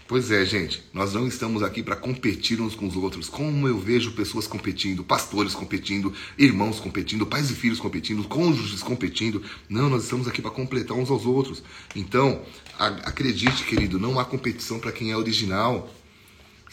Pois 0.07 0.31
é, 0.31 0.45
gente, 0.45 0.83
nós 0.93 1.15
não 1.15 1.27
estamos 1.27 1.63
aqui 1.63 1.83
para 1.83 1.97
competir 1.97 2.61
uns 2.61 2.75
com 2.75 2.87
os 2.87 2.95
outros. 2.95 3.31
Como 3.31 3.67
eu 3.67 3.79
vejo 3.79 4.13
pessoas 4.13 4.47
competindo, 4.47 5.03
pastores 5.03 5.55
competindo, 5.55 6.13
irmãos 6.37 6.79
competindo, 6.79 7.25
pais 7.27 7.51
e 7.51 7.55
filhos 7.55 7.81
competindo, 7.81 8.23
cônjuges 8.29 8.83
competindo. 8.83 9.43
Não, 9.67 9.89
nós 9.89 10.05
estamos 10.05 10.29
aqui 10.29 10.43
para 10.43 10.51
completar 10.51 10.95
uns 10.95 11.09
aos 11.09 11.25
outros. 11.25 11.63
Então, 11.97 12.43
acredite, 12.79 13.65
querido, 13.65 13.99
não 13.99 14.21
há 14.21 14.27
competição 14.27 14.79
para 14.79 14.93
quem 14.93 15.11
é 15.11 15.17
original. 15.17 15.91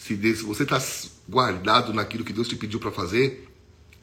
Se, 0.02 0.16
você 0.16 0.64
está 0.64 0.82
guardado 1.28 1.94
naquilo 1.94 2.24
que 2.24 2.32
Deus 2.32 2.48
te 2.48 2.56
pediu 2.56 2.80
para 2.80 2.90
fazer, 2.90 3.48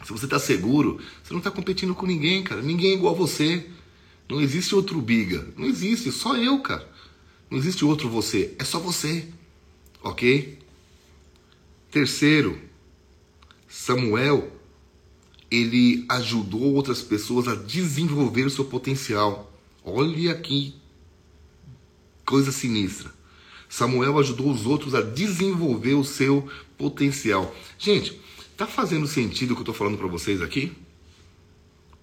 se 0.02 0.14
você 0.14 0.24
está 0.24 0.40
seguro, 0.40 0.98
você 1.22 1.34
não 1.34 1.40
está 1.40 1.52
competindo 1.52 1.94
com 1.94 2.06
ninguém, 2.06 2.42
cara. 2.42 2.62
Ninguém 2.62 2.92
é 2.92 2.94
igual 2.94 3.14
a 3.14 3.18
você. 3.18 3.68
Não 4.30 4.40
existe 4.40 4.74
outro 4.74 5.02
biga. 5.02 5.46
Não 5.58 5.66
existe, 5.66 6.10
só 6.10 6.38
eu, 6.38 6.58
cara. 6.60 6.90
Não 7.52 7.58
existe 7.58 7.84
outro 7.84 8.08
você, 8.08 8.56
é 8.58 8.64
só 8.64 8.80
você. 8.80 9.28
Ok? 10.02 10.58
Terceiro, 11.92 12.58
Samuel, 13.68 14.50
ele 15.52 16.06
ajudou 16.08 16.76
outras 16.76 17.02
pessoas 17.02 17.46
a 17.50 17.56
desenvolver 17.56 18.46
o 18.46 18.50
seu 18.50 18.64
potencial. 18.64 19.52
Olha 19.84 20.34
que 20.36 20.76
coisa 22.26 22.54
sinistra. 22.54 23.19
Samuel 23.70 24.18
ajudou 24.18 24.52
os 24.52 24.66
outros 24.66 24.96
a 24.96 25.02
desenvolver 25.02 25.94
o 25.94 26.04
seu 26.04 26.50
potencial. 26.76 27.56
Gente, 27.78 28.20
tá 28.58 28.66
fazendo 28.66 29.06
sentido 29.06 29.52
o 29.52 29.56
que 29.56 29.62
eu 29.62 29.66
tô 29.66 29.74
falando 29.74 29.98
para 29.98 30.08
vocês 30.08 30.42
aqui? 30.42 30.74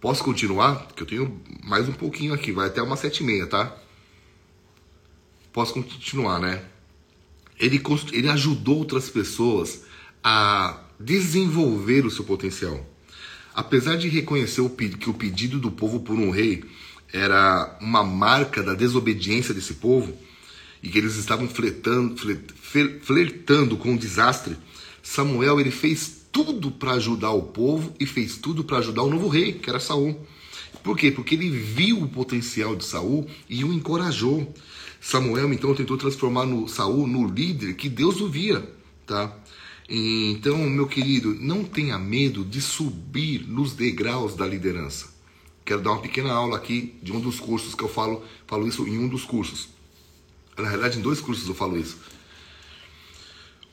Posso 0.01 0.23
continuar? 0.23 0.87
Que 0.95 1.03
eu 1.03 1.07
tenho 1.07 1.41
mais 1.65 1.89
um 1.89 1.93
pouquinho 1.93 2.33
aqui, 2.33 2.53
vai 2.53 2.69
até 2.69 2.81
uma 2.81 2.97
sete 2.97 3.25
e 3.25 3.27
meia, 3.27 3.49
tá? 3.49 3.77
Posso 5.53 5.75
continuar, 5.75 6.39
né? 6.39 6.63
Ele, 7.59 7.83
ele 8.13 8.29
ajudou 8.29 8.79
outras 8.79 9.11
pessoas 9.11 9.83
a 10.23 10.81
desenvolver 11.01 12.07
o 12.07 12.11
seu 12.11 12.25
potencial. 12.25 12.87
Apesar 13.53 13.97
de 13.97 14.09
reconhecer 14.09 14.61
o, 14.61 14.71
que 14.71 15.11
o 15.11 15.15
pedido 15.15 15.59
do 15.59 15.73
povo 15.73 16.01
por 16.01 16.17
um 16.17 16.31
rei 16.31 16.63
era 17.13 17.77
uma 17.81 18.05
marca 18.05 18.63
da 18.63 18.75
desobediência 18.75 19.55
desse 19.55 19.75
povo 19.75 20.17
e 20.87 20.89
que 20.89 20.99
eles 20.99 21.17
estavam 21.17 21.49
flertando, 21.49 22.15
flertando 23.03 23.77
com 23.77 23.95
o 23.95 23.99
desastre, 23.99 24.57
Samuel 25.03 25.59
ele 25.59 25.73
fez 25.73 26.29
tudo 26.31 26.71
para 26.71 26.93
ajudar 26.93 27.33
o 27.33 27.43
povo 27.43 27.93
e 27.99 28.07
fez 28.07 28.37
tudo 28.37 28.63
para 28.63 28.79
ajudar 28.79 29.03
o 29.03 29.11
novo 29.11 29.27
rei, 29.27 29.55
que 29.55 29.69
era 29.69 29.81
Saul. 29.81 30.25
Por 30.85 30.97
quê? 30.97 31.11
Porque 31.11 31.35
ele 31.35 31.51
viu 31.51 32.03
o 32.03 32.09
potencial 32.09 32.77
de 32.77 32.85
Saul 32.85 33.27
e 33.49 33.65
o 33.65 33.73
encorajou. 33.73 34.55
Samuel 35.01 35.53
então 35.53 35.75
tentou 35.75 35.97
transformar 35.97 36.47
no 36.47 36.69
Saul 36.69 37.09
no 37.09 37.27
líder 37.27 37.75
que 37.75 37.89
Deus 37.89 38.21
o 38.21 38.29
via, 38.29 38.63
tá? 39.05 39.37
Então, 39.89 40.57
meu 40.71 40.87
querido, 40.87 41.35
não 41.35 41.65
tenha 41.65 41.99
medo 41.99 42.45
de 42.45 42.63
subir 42.63 43.45
nos 43.49 43.73
degraus 43.73 44.37
da 44.37 44.47
liderança. 44.47 45.09
Quero 45.65 45.83
dar 45.83 45.91
uma 45.91 46.03
pequena 46.03 46.33
aula 46.33 46.57
aqui 46.57 46.95
de 47.03 47.11
um 47.13 47.19
dos 47.19 47.41
cursos 47.41 47.75
que 47.75 47.83
eu 47.83 47.89
falo, 47.89 48.23
falo 48.47 48.69
isso 48.69 48.87
em 48.87 48.99
um 48.99 49.09
dos 49.09 49.25
cursos. 49.25 49.75
Na 50.57 50.69
realidade, 50.69 50.99
em 50.99 51.03
dois 51.03 51.21
cursos 51.21 51.47
eu 51.49 51.55
falo 51.55 51.77
isso. 51.77 51.99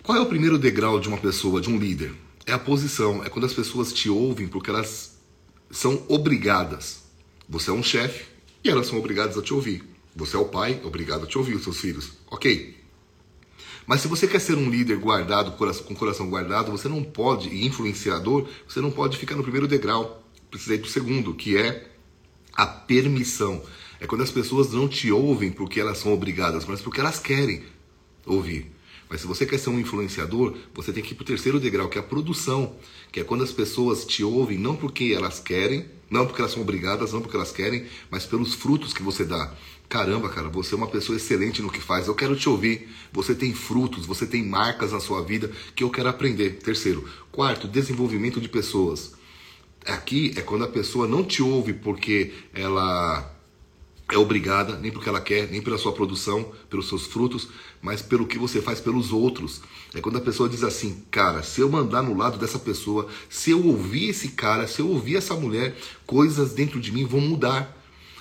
Qual 0.01 0.17
é 0.17 0.21
o 0.21 0.25
primeiro 0.25 0.57
degrau 0.57 0.99
de 0.99 1.07
uma 1.07 1.17
pessoa, 1.17 1.61
de 1.61 1.69
um 1.69 1.77
líder? 1.77 2.13
É 2.45 2.51
a 2.51 2.59
posição, 2.59 3.23
é 3.23 3.29
quando 3.29 3.45
as 3.45 3.53
pessoas 3.53 3.93
te 3.93 4.09
ouvem 4.09 4.47
porque 4.47 4.69
elas 4.69 5.17
são 5.71 6.03
obrigadas. 6.09 7.03
Você 7.47 7.69
é 7.69 7.73
um 7.73 7.81
chefe 7.81 8.25
e 8.63 8.69
elas 8.69 8.87
são 8.87 8.99
obrigadas 8.99 9.37
a 9.37 9.41
te 9.41 9.53
ouvir. 9.53 9.83
Você 10.15 10.35
é 10.35 10.39
o 10.39 10.45
pai, 10.45 10.81
obrigado 10.83 11.23
a 11.23 11.27
te 11.27 11.37
ouvir 11.37 11.55
os 11.55 11.63
seus 11.63 11.79
filhos. 11.79 12.11
Ok. 12.29 12.77
Mas 13.85 14.01
se 14.01 14.07
você 14.07 14.27
quer 14.27 14.39
ser 14.39 14.57
um 14.57 14.69
líder 14.69 14.97
guardado, 14.97 15.51
com 15.53 15.93
o 15.93 15.97
coração 15.97 16.29
guardado, 16.29 16.71
você 16.71 16.87
não 16.87 17.03
pode, 17.03 17.49
e 17.49 17.65
influenciador, 17.65 18.47
você 18.67 18.79
não 18.79 18.91
pode 18.91 19.17
ficar 19.17 19.35
no 19.35 19.43
primeiro 19.43 19.67
degrau. 19.67 20.23
Precisa 20.49 20.75
ir 20.75 20.79
para 20.79 20.87
o 20.87 20.91
segundo, 20.91 21.33
que 21.33 21.57
é 21.57 21.89
a 22.53 22.65
permissão. 22.65 23.61
É 24.03 24.05
quando 24.05 24.19
as 24.19 24.31
pessoas 24.31 24.73
não 24.73 24.85
te 24.85 25.09
ouvem 25.13 25.49
porque 25.49 25.79
elas 25.79 25.97
são 25.97 26.13
obrigadas, 26.13 26.65
mas 26.65 26.81
porque 26.81 26.99
elas 26.99 27.19
querem 27.19 27.63
ouvir. 28.25 28.69
Mas 29.09 29.21
se 29.21 29.27
você 29.27 29.45
quer 29.45 29.57
ser 29.57 29.69
um 29.69 29.79
influenciador, 29.79 30.57
você 30.73 30.91
tem 30.91 31.01
que 31.01 31.13
ir 31.13 31.15
para 31.15 31.23
o 31.23 31.25
terceiro 31.25 31.57
degrau, 31.57 31.87
que 31.87 31.97
é 31.97 32.01
a 32.01 32.03
produção, 32.03 32.75
que 33.13 33.21
é 33.21 33.23
quando 33.23 33.45
as 33.45 33.53
pessoas 33.53 34.03
te 34.03 34.21
ouvem 34.21 34.57
não 34.57 34.75
porque 34.75 35.13
elas 35.15 35.39
querem, 35.39 35.85
não 36.09 36.25
porque 36.25 36.41
elas 36.41 36.51
são 36.51 36.61
obrigadas, 36.61 37.13
não 37.13 37.21
porque 37.21 37.37
elas 37.37 37.53
querem, 37.53 37.85
mas 38.11 38.25
pelos 38.25 38.53
frutos 38.53 38.91
que 38.91 39.01
você 39.01 39.23
dá. 39.23 39.55
Caramba, 39.87 40.27
cara, 40.27 40.49
você 40.49 40.73
é 40.73 40.77
uma 40.77 40.87
pessoa 40.87 41.15
excelente 41.15 41.61
no 41.61 41.71
que 41.71 41.79
faz. 41.79 42.09
Eu 42.09 42.15
quero 42.15 42.35
te 42.35 42.49
ouvir. 42.49 42.89
Você 43.13 43.33
tem 43.33 43.53
frutos, 43.53 44.05
você 44.05 44.27
tem 44.27 44.43
marcas 44.43 44.91
na 44.91 44.99
sua 44.99 45.23
vida 45.23 45.49
que 45.73 45.81
eu 45.81 45.89
quero 45.89 46.09
aprender. 46.09 46.57
Terceiro. 46.57 47.07
Quarto, 47.31 47.69
desenvolvimento 47.69 48.41
de 48.41 48.49
pessoas. 48.49 49.13
Aqui 49.85 50.33
é 50.35 50.41
quando 50.41 50.65
a 50.65 50.67
pessoa 50.67 51.07
não 51.07 51.23
te 51.23 51.41
ouve 51.41 51.71
porque 51.71 52.33
ela 52.53 53.33
é 54.11 54.17
obrigada, 54.17 54.77
nem 54.77 54.91
porque 54.91 55.07
ela 55.07 55.21
quer, 55.21 55.49
nem 55.49 55.61
pela 55.61 55.77
sua 55.77 55.93
produção, 55.93 56.51
pelos 56.69 56.87
seus 56.87 57.07
frutos, 57.07 57.47
mas 57.81 58.01
pelo 58.01 58.27
que 58.27 58.37
você 58.37 58.61
faz 58.61 58.79
pelos 58.79 59.11
outros. 59.11 59.61
É 59.93 60.01
quando 60.01 60.17
a 60.17 60.21
pessoa 60.21 60.49
diz 60.49 60.63
assim, 60.63 61.03
cara, 61.09 61.41
se 61.41 61.61
eu 61.61 61.69
mandar 61.69 62.01
no 62.01 62.15
lado 62.15 62.37
dessa 62.37 62.59
pessoa, 62.59 63.07
se 63.29 63.51
eu 63.51 63.65
ouvir 63.65 64.09
esse 64.09 64.29
cara, 64.29 64.67
se 64.67 64.81
eu 64.81 64.89
ouvir 64.89 65.15
essa 65.15 65.35
mulher, 65.35 65.75
coisas 66.05 66.53
dentro 66.53 66.79
de 66.79 66.91
mim 66.91 67.05
vão 67.05 67.21
mudar. 67.21 67.75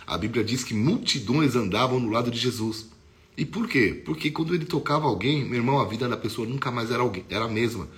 A 0.06 0.16
Bíblia 0.16 0.44
diz 0.44 0.62
que 0.62 0.74
multidões 0.74 1.56
andavam 1.56 1.98
no 1.98 2.10
lado 2.10 2.30
de 2.30 2.38
Jesus. 2.38 2.88
E 3.36 3.44
por 3.44 3.66
quê? 3.66 4.02
Porque 4.04 4.30
quando 4.30 4.54
ele 4.54 4.64
tocava 4.64 5.06
alguém, 5.06 5.44
meu 5.44 5.56
irmão, 5.56 5.80
a 5.80 5.84
vida 5.84 6.08
da 6.08 6.16
pessoa 6.16 6.46
nunca 6.46 6.70
mais 6.70 6.90
era, 6.90 7.02
alguém, 7.02 7.24
era 7.28 7.46
a 7.46 7.48
mesma. 7.48 7.88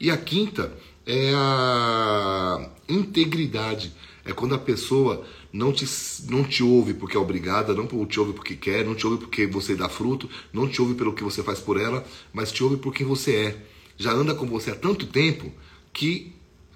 E 0.00 0.10
a 0.10 0.16
quinta 0.16 0.72
é 1.04 1.32
a 1.34 2.70
integridade. 2.88 3.92
É 4.24 4.32
quando 4.32 4.54
a 4.54 4.58
pessoa 4.58 5.24
não 5.56 5.72
te, 5.72 5.88
não 6.28 6.44
te 6.44 6.62
ouve 6.62 6.92
porque 6.92 7.16
é 7.16 7.20
obrigada, 7.20 7.74
não 7.74 7.86
te 8.06 8.20
ouve 8.20 8.34
porque 8.34 8.54
quer, 8.54 8.84
não 8.84 8.94
te 8.94 9.06
ouve 9.06 9.18
porque 9.18 9.46
você 9.46 9.74
dá 9.74 9.88
fruto, 9.88 10.28
não 10.52 10.68
te 10.68 10.80
ouve 10.82 10.94
pelo 10.94 11.14
que 11.14 11.24
você 11.24 11.42
faz 11.42 11.58
por 11.58 11.80
ela, 11.80 12.04
mas 12.32 12.52
te 12.52 12.62
ouve 12.62 12.76
por 12.76 12.92
quem 12.92 13.06
você 13.06 13.34
é. 13.34 13.66
Já 13.96 14.12
anda 14.12 14.34
com 14.34 14.46
você 14.46 14.70
há 14.70 14.74
tanto 14.74 15.06
tempo 15.06 15.50
que, 15.92 16.32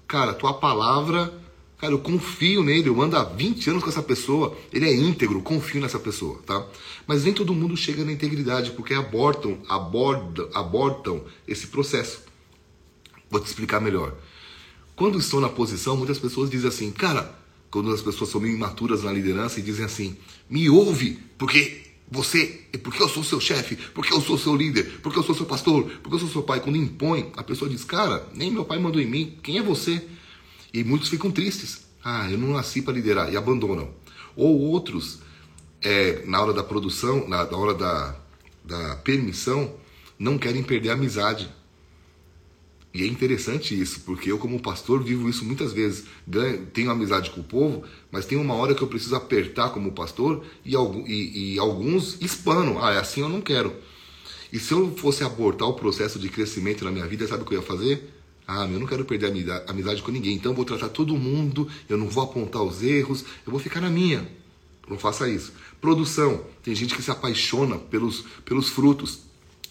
cara, 0.07 0.33
tua 0.33 0.55
palavra, 0.55 1.31
cara, 1.77 1.93
eu 1.93 1.99
confio 1.99 2.63
nele, 2.63 2.89
eu 2.89 2.99
ando 2.99 3.15
há 3.17 3.23
20 3.23 3.69
anos 3.69 3.83
com 3.83 3.89
essa 3.89 4.01
pessoa, 4.01 4.57
ele 4.73 4.87
é 4.87 4.95
íntegro, 4.95 5.41
confio 5.41 5.79
nessa 5.79 5.99
pessoa, 5.99 6.41
tá? 6.43 6.65
Mas 7.05 7.23
nem 7.23 7.33
todo 7.33 7.53
mundo 7.53 7.77
chega 7.77 8.03
na 8.03 8.11
integridade 8.11 8.71
porque 8.71 8.95
abortam, 8.95 9.59
abortam, 9.69 10.49
abortam 10.55 11.23
esse 11.47 11.67
processo. 11.67 12.23
Vou 13.29 13.39
te 13.39 13.45
explicar 13.45 13.79
melhor. 13.79 14.15
Quando 14.95 15.19
estou 15.19 15.39
na 15.39 15.49
posição, 15.49 15.95
muitas 15.95 16.17
pessoas 16.17 16.49
dizem 16.49 16.67
assim, 16.67 16.91
cara, 16.91 17.40
quando 17.71 17.91
as 17.91 18.01
pessoas 18.01 18.29
são 18.29 18.41
meio 18.41 18.55
imaturas 18.55 19.03
na 19.03 19.11
liderança 19.11 19.59
e 19.59 19.63
dizem 19.63 19.85
assim: 19.85 20.17
me 20.49 20.69
ouve, 20.69 21.17
porque 21.37 21.81
você, 22.11 22.65
porque 22.83 23.01
eu 23.01 23.07
sou 23.07 23.23
seu 23.23 23.39
chefe, 23.39 23.77
porque 23.93 24.13
eu 24.13 24.19
sou 24.19 24.37
seu 24.37 24.53
líder, 24.53 24.99
porque 25.01 25.17
eu 25.17 25.23
sou 25.23 25.33
seu 25.33 25.45
pastor, 25.45 25.89
porque 26.03 26.15
eu 26.15 26.19
sou 26.19 26.29
seu 26.29 26.43
pai. 26.43 26.59
Quando 26.59 26.75
impõe, 26.75 27.31
a 27.37 27.41
pessoa 27.41 27.71
diz: 27.71 27.85
cara, 27.85 28.27
nem 28.35 28.51
meu 28.51 28.65
pai 28.65 28.77
mandou 28.77 29.01
em 29.01 29.07
mim, 29.07 29.37
quem 29.41 29.57
é 29.57 29.63
você? 29.63 30.05
E 30.73 30.83
muitos 30.83 31.07
ficam 31.07 31.31
tristes. 31.31 31.89
Ah, 32.03 32.29
eu 32.29 32.37
não 32.37 32.49
nasci 32.49 32.81
para 32.81 32.93
liderar 32.93 33.31
e 33.31 33.37
abandonam. 33.37 33.89
Ou 34.35 34.59
outros, 34.59 35.19
é, 35.81 36.23
na 36.25 36.41
hora 36.41 36.53
da 36.53 36.63
produção, 36.63 37.27
na, 37.27 37.45
na 37.45 37.57
hora 37.57 37.73
da, 37.73 38.15
da 38.63 38.95
permissão, 38.97 39.75
não 40.19 40.37
querem 40.37 40.63
perder 40.63 40.89
a 40.89 40.93
amizade 40.93 41.49
e 42.93 43.03
é 43.03 43.07
interessante 43.07 43.79
isso, 43.79 44.01
porque 44.01 44.31
eu, 44.31 44.37
como 44.37 44.59
pastor, 44.59 45.01
vivo 45.01 45.29
isso 45.29 45.45
muitas 45.45 45.71
vezes. 45.71 46.05
Tenho 46.73 46.91
amizade 46.91 47.31
com 47.31 47.39
o 47.39 47.43
povo, 47.43 47.83
mas 48.11 48.25
tem 48.25 48.37
uma 48.37 48.53
hora 48.53 48.75
que 48.75 48.81
eu 48.81 48.87
preciso 48.87 49.15
apertar 49.15 49.69
como 49.69 49.93
pastor 49.93 50.43
e, 50.65 50.75
e, 50.75 51.53
e 51.53 51.59
alguns 51.59 52.21
espanam. 52.21 52.83
Ah, 52.83 52.91
é 52.93 52.97
assim 52.97 53.21
eu 53.21 53.29
não 53.29 53.39
quero. 53.39 53.73
E 54.51 54.59
se 54.59 54.73
eu 54.73 54.93
fosse 54.97 55.23
abortar 55.23 55.69
o 55.69 55.73
processo 55.73 56.19
de 56.19 56.27
crescimento 56.27 56.83
na 56.83 56.91
minha 56.91 57.07
vida, 57.07 57.25
sabe 57.25 57.43
o 57.43 57.45
que 57.45 57.55
eu 57.55 57.61
ia 57.61 57.65
fazer? 57.65 58.13
Ah, 58.45 58.67
eu 58.69 58.77
não 58.77 58.85
quero 58.85 59.05
perder 59.05 59.49
a 59.49 59.71
amizade 59.71 60.01
com 60.01 60.11
ninguém, 60.11 60.35
então 60.35 60.51
eu 60.51 60.55
vou 60.55 60.65
tratar 60.65 60.89
todo 60.89 61.15
mundo, 61.15 61.69
eu 61.87 61.97
não 61.97 62.09
vou 62.09 62.25
apontar 62.25 62.61
os 62.61 62.83
erros, 62.83 63.23
eu 63.45 63.51
vou 63.51 63.59
ficar 63.59 63.79
na 63.79 63.89
minha. 63.89 64.27
Não 64.89 64.99
faça 64.99 65.29
isso. 65.29 65.53
Produção. 65.79 66.43
Tem 66.61 66.75
gente 66.75 66.93
que 66.93 67.01
se 67.01 67.09
apaixona 67.09 67.77
pelos, 67.77 68.25
pelos 68.43 68.67
frutos. 68.67 69.19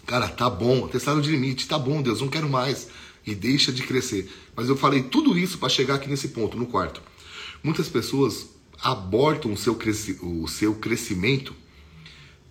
Cara, 0.07 0.27
tá 0.27 0.49
bom, 0.49 0.89
testado 0.89 1.21
de 1.21 1.31
limite, 1.31 1.69
tá 1.69 1.79
bom, 1.79 2.00
Deus, 2.00 2.23
não 2.23 2.29
quero 2.29 2.49
mais 2.49 2.89
e 3.31 3.35
deixa 3.35 3.73
de 3.73 3.83
crescer. 3.83 4.31
Mas 4.55 4.69
eu 4.69 4.77
falei 4.77 5.03
tudo 5.03 5.39
isso 5.39 5.59
para 5.59 5.69
chegar 5.69 5.95
aqui 5.95 6.09
nesse 6.09 6.29
ponto, 6.29 6.57
no 6.57 6.67
quarto. 6.67 7.01
Muitas 7.63 7.89
pessoas 7.89 8.49
abortam 8.83 9.53
o 9.53 9.57
seu, 9.57 9.79
o 10.23 10.49
seu 10.49 10.75
crescimento 10.75 11.55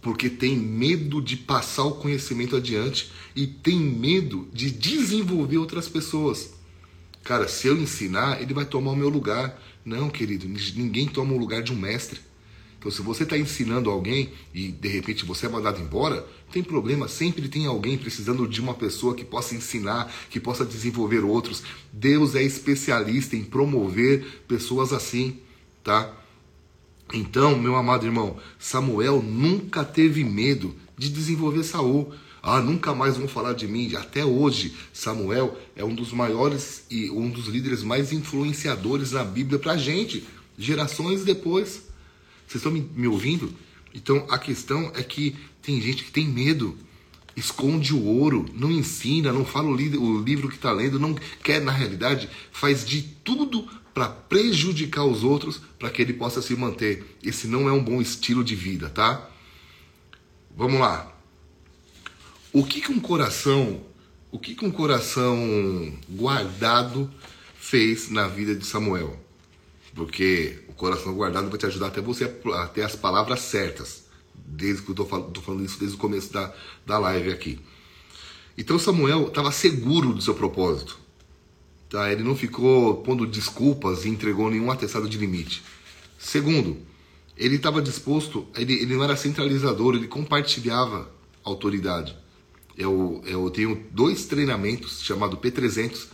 porque 0.02 0.30
tem 0.30 0.56
medo 0.56 1.22
de 1.22 1.36
passar 1.36 1.84
o 1.84 1.96
conhecimento 1.96 2.56
adiante 2.56 3.12
e 3.36 3.46
tem 3.46 3.78
medo 3.78 4.48
de 4.54 4.72
desenvolver 4.72 5.58
outras 5.58 5.90
pessoas. 5.90 6.54
Cara, 7.24 7.48
se 7.48 7.68
eu 7.68 7.78
ensinar, 7.78 8.42
ele 8.42 8.54
vai 8.54 8.66
tomar 8.66 8.92
o 8.92 8.96
meu 8.96 9.10
lugar. 9.10 9.62
Não, 9.84 10.10
querido, 10.10 10.48
ninguém 10.48 11.06
toma 11.06 11.34
o 11.34 11.38
lugar 11.38 11.62
de 11.62 11.74
um 11.74 11.76
mestre. 11.76 12.22
Então, 12.80 12.90
se 12.90 13.02
você 13.02 13.24
está 13.24 13.38
ensinando 13.38 13.90
alguém 13.90 14.32
e 14.54 14.70
de 14.72 14.88
repente 14.88 15.26
você 15.26 15.48
é 15.48 15.50
mandado 15.50 15.82
embora, 15.82 16.16
não 16.16 16.54
tem 16.54 16.64
problema, 16.64 17.10
sempre 17.10 17.50
tem 17.50 17.66
alguém 17.66 17.98
precisando 17.98 18.48
de 18.48 18.62
uma 18.62 18.74
pessoa 18.74 19.14
que 19.14 19.26
possa 19.26 19.54
ensinar, 19.54 20.10
que 20.30 20.40
possa 20.40 20.64
desenvolver 20.64 21.26
outros. 21.26 21.62
Deus 21.92 22.36
é 22.36 22.42
especialista 22.42 23.36
em 23.36 23.44
promover 23.44 24.44
pessoas 24.48 24.94
assim, 24.94 25.40
tá? 25.84 26.16
Então, 27.14 27.60
meu 27.60 27.76
amado 27.76 28.06
irmão, 28.06 28.38
Samuel 28.58 29.22
nunca 29.22 29.84
teve 29.84 30.24
medo 30.24 30.74
de 30.98 31.10
desenvolver 31.10 31.66
Saul. 31.66 32.14
Ah, 32.42 32.62
nunca 32.62 32.96
mais 32.96 33.18
vão 33.18 33.28
falar 33.28 33.52
de 33.52 33.68
mim. 33.68 33.94
Até 33.96 34.24
hoje, 34.24 34.74
Samuel 34.94 35.58
é 35.76 35.84
um 35.84 35.94
dos 35.94 36.14
maiores 36.14 36.86
e 36.90 37.10
um 37.10 37.30
dos 37.30 37.48
líderes 37.48 37.84
mais 37.84 38.14
influenciadores 38.14 39.12
na 39.12 39.26
Bíblia 39.26 39.60
para 39.60 39.76
gente, 39.76 40.26
gerações 40.58 41.26
depois. 41.26 41.89
Vocês 42.50 42.56
estão 42.56 42.72
me, 42.72 42.82
me 42.96 43.08
ouvindo? 43.08 43.54
Então 43.94 44.26
a 44.28 44.40
questão 44.40 44.92
é 44.96 45.04
que 45.04 45.36
tem 45.62 45.80
gente 45.80 46.04
que 46.04 46.12
tem 46.12 46.28
medo, 46.28 46.76
esconde 47.36 47.94
o 47.94 48.04
ouro, 48.04 48.48
não 48.56 48.72
ensina, 48.72 49.32
não 49.32 49.46
fala 49.46 49.70
o, 49.70 49.76
li 49.76 49.96
o 49.96 50.20
livro 50.20 50.50
que 50.50 50.56
está 50.56 50.72
lendo, 50.72 51.00
não 51.00 51.14
quer, 51.44 51.62
na 51.62 51.72
realidade, 51.72 52.28
faz 52.52 52.84
de 52.84 53.04
tudo 53.24 53.70
para 53.94 54.10
prejudicar 54.10 55.06
os 55.06 55.24
outros 55.24 55.62
para 55.78 55.92
que 55.92 56.02
ele 56.02 56.14
possa 56.14 56.42
se 56.42 56.56
manter. 56.56 57.06
Esse 57.22 57.46
não 57.46 57.70
é 57.70 57.72
um 57.72 57.84
bom 57.84 58.02
estilo 58.02 58.44
de 58.44 58.56
vida, 58.56 58.90
tá? 58.90 59.30
Vamos 60.58 60.80
lá. 60.80 61.16
O 62.52 62.66
que, 62.66 62.82
que 62.82 62.92
um 62.92 63.00
coração, 63.00 63.80
o 64.32 64.40
que, 64.40 64.56
que 64.56 64.66
um 64.66 64.72
coração 64.72 65.94
guardado 66.10 67.12
fez 67.60 68.10
na 68.10 68.28
vida 68.28 68.56
de 68.56 68.66
Samuel? 68.66 69.24
Porque 69.94 70.64
coração 70.80 71.14
guardado 71.14 71.50
vai 71.50 71.60
te 71.60 71.66
ajudar 71.66 71.88
até 71.88 72.02
você 72.02 72.24
a 72.56 72.68
ter 72.68 72.84
as 72.84 72.96
palavras 72.96 73.42
certas. 73.42 74.06
Desde 74.34 74.82
que 74.82 74.90
eu 74.90 74.94
estou 74.94 75.06
falando, 75.06 75.42
falando 75.42 75.66
isso 75.66 75.78
desde 75.78 75.98
o 75.98 76.00
começo 76.00 76.32
da, 76.32 76.54
da 76.86 76.98
live 76.98 77.32
aqui. 77.32 77.60
Então 78.58 78.80
Samuel 78.80 79.28
estava 79.28 79.52
seguro 79.52 80.14
do 80.14 80.22
seu 80.22 80.34
propósito. 80.34 80.98
Tá? 81.90 82.12
Ele 82.12 82.24
não 82.24 82.36
ficou 82.36 82.98
pondo 82.98 83.28
desculpas 83.28 84.06
e 84.06 84.10
entregou 84.10 84.50
nenhum 84.50 84.72
atestado 84.72 85.10
de 85.10 85.18
limite. 85.18 85.62
Segundo, 86.18 86.78
ele 87.38 87.56
estava 87.56 87.82
disposto, 87.82 88.48
ele, 88.56 88.74
ele 88.74 88.96
não 88.96 89.04
era 89.04 89.18
centralizador, 89.18 89.96
ele 89.96 90.08
compartilhava 90.08 91.10
autoridade. 91.44 92.16
Eu, 92.78 93.22
eu 93.26 93.50
tenho 93.50 93.86
dois 93.92 94.26
treinamentos 94.26 95.04
chamado 95.04 95.38
P300, 95.38 96.08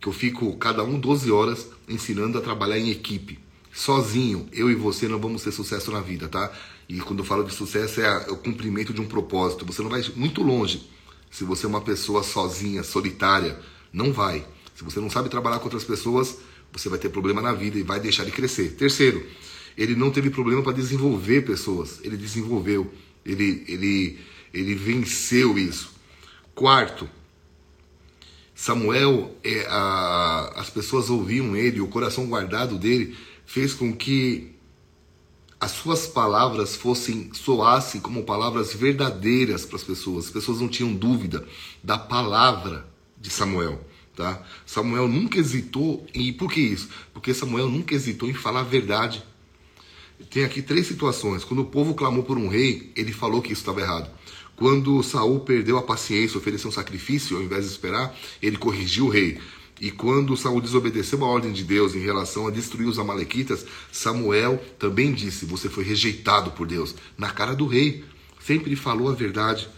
que 0.00 0.08
eu 0.08 0.12
fico 0.12 0.56
cada 0.56 0.82
um 0.82 0.98
12 0.98 1.30
horas 1.30 1.68
ensinando 1.88 2.38
a 2.38 2.40
trabalhar 2.40 2.78
em 2.78 2.90
equipe. 2.90 3.38
Sozinho, 3.80 4.46
eu 4.52 4.70
e 4.70 4.74
você 4.74 5.08
não 5.08 5.18
vamos 5.18 5.42
ter 5.42 5.52
sucesso 5.52 5.90
na 5.90 6.02
vida, 6.02 6.28
tá? 6.28 6.52
E 6.86 7.00
quando 7.00 7.20
eu 7.20 7.24
falo 7.24 7.42
de 7.42 7.54
sucesso 7.54 8.02
é, 8.02 8.04
é 8.04 8.30
o 8.30 8.36
cumprimento 8.36 8.92
de 8.92 9.00
um 9.00 9.06
propósito. 9.06 9.64
Você 9.64 9.80
não 9.80 9.88
vai 9.88 10.04
muito 10.14 10.42
longe. 10.42 10.86
Se 11.30 11.44
você 11.44 11.64
é 11.64 11.68
uma 11.70 11.80
pessoa 11.80 12.22
sozinha, 12.22 12.82
solitária, 12.82 13.58
não 13.90 14.12
vai. 14.12 14.46
Se 14.74 14.84
você 14.84 15.00
não 15.00 15.08
sabe 15.08 15.30
trabalhar 15.30 15.60
com 15.60 15.64
outras 15.64 15.82
pessoas, 15.82 16.36
você 16.70 16.90
vai 16.90 16.98
ter 16.98 17.08
problema 17.08 17.40
na 17.40 17.54
vida 17.54 17.78
e 17.78 17.82
vai 17.82 17.98
deixar 17.98 18.26
de 18.26 18.30
crescer. 18.32 18.72
Terceiro, 18.72 19.26
ele 19.78 19.94
não 19.94 20.10
teve 20.10 20.28
problema 20.28 20.62
para 20.62 20.74
desenvolver 20.74 21.46
pessoas, 21.46 22.00
ele 22.04 22.18
desenvolveu, 22.18 22.92
ele, 23.24 23.64
ele, 23.66 24.18
ele 24.52 24.74
venceu 24.74 25.56
isso. 25.56 25.90
Quarto, 26.54 27.08
Samuel, 28.54 29.34
é, 29.42 29.64
a, 29.70 30.52
as 30.56 30.68
pessoas 30.68 31.08
ouviam 31.08 31.56
ele, 31.56 31.80
o 31.80 31.88
coração 31.88 32.26
guardado 32.26 32.76
dele 32.76 33.16
fez 33.50 33.74
com 33.74 33.92
que 33.92 34.52
as 35.58 35.72
suas 35.72 36.06
palavras 36.06 36.76
fossem 36.76 37.30
soassem 37.34 38.00
como 38.00 38.22
palavras 38.22 38.72
verdadeiras 38.72 39.66
para 39.66 39.74
as 39.74 39.82
pessoas. 39.82 40.26
As 40.26 40.30
pessoas 40.30 40.60
não 40.60 40.68
tinham 40.68 40.94
dúvida 40.94 41.44
da 41.82 41.98
palavra 41.98 42.88
de 43.20 43.28
Samuel. 43.28 43.84
Tá? 44.14 44.40
Samuel 44.64 45.08
nunca 45.08 45.40
hesitou, 45.40 46.06
e 46.14 46.32
por 46.32 46.52
que 46.52 46.60
isso? 46.60 46.88
Porque 47.12 47.34
Samuel 47.34 47.68
nunca 47.68 47.92
hesitou 47.92 48.30
em 48.30 48.34
falar 48.34 48.60
a 48.60 48.64
verdade. 48.64 49.20
Tem 50.30 50.44
aqui 50.44 50.62
três 50.62 50.86
situações. 50.86 51.42
Quando 51.42 51.62
o 51.62 51.66
povo 51.66 51.94
clamou 51.94 52.22
por 52.22 52.38
um 52.38 52.46
rei, 52.46 52.92
ele 52.94 53.12
falou 53.12 53.42
que 53.42 53.52
isso 53.52 53.62
estava 53.62 53.80
errado. 53.80 54.08
Quando 54.54 55.02
Saul 55.02 55.40
perdeu 55.40 55.76
a 55.76 55.82
paciência, 55.82 56.38
ofereceu 56.38 56.68
um 56.68 56.72
sacrifício, 56.72 57.36
ao 57.36 57.42
invés 57.42 57.64
de 57.64 57.72
esperar, 57.72 58.16
ele 58.40 58.56
corrigiu 58.56 59.06
o 59.06 59.10
rei. 59.10 59.40
E 59.80 59.90
quando 59.90 60.36
Saul 60.36 60.60
desobedeceu 60.60 61.24
a 61.24 61.28
ordem 61.28 61.52
de 61.52 61.64
Deus 61.64 61.94
em 61.94 62.00
relação 62.00 62.46
a 62.46 62.50
destruir 62.50 62.86
os 62.86 62.98
amalequitas, 62.98 63.64
Samuel 63.90 64.62
também 64.78 65.14
disse: 65.14 65.46
Você 65.46 65.70
foi 65.70 65.84
rejeitado 65.84 66.50
por 66.50 66.66
Deus. 66.66 66.94
Na 67.16 67.30
cara 67.30 67.54
do 67.54 67.66
rei. 67.66 68.04
Sempre 68.38 68.76
falou 68.76 69.08
a 69.08 69.14
verdade. 69.14 69.68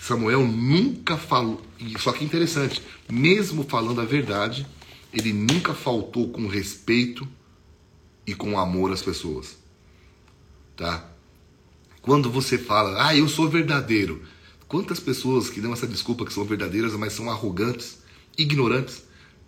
Samuel 0.00 0.46
nunca 0.46 1.16
falou. 1.16 1.60
Só 1.98 2.12
que 2.12 2.24
interessante, 2.24 2.82
mesmo 3.10 3.64
falando 3.64 4.00
a 4.00 4.04
verdade, 4.04 4.66
ele 5.12 5.32
nunca 5.32 5.74
faltou 5.74 6.28
com 6.30 6.46
respeito 6.46 7.26
e 8.26 8.34
com 8.34 8.58
amor 8.58 8.92
às 8.92 9.02
pessoas. 9.02 9.56
Tá? 10.76 11.08
Quando 12.00 12.30
você 12.30 12.58
fala, 12.58 13.06
ah, 13.06 13.16
eu 13.16 13.28
sou 13.28 13.48
verdadeiro. 13.48 14.22
Quantas 14.66 14.98
pessoas 14.98 15.48
que 15.48 15.60
dão 15.60 15.72
essa 15.72 15.86
desculpa 15.86 16.24
que 16.24 16.32
são 16.32 16.44
verdadeiras, 16.44 16.94
mas 16.94 17.12
são 17.12 17.30
arrogantes, 17.30 17.98
ignorantes, 18.36 19.04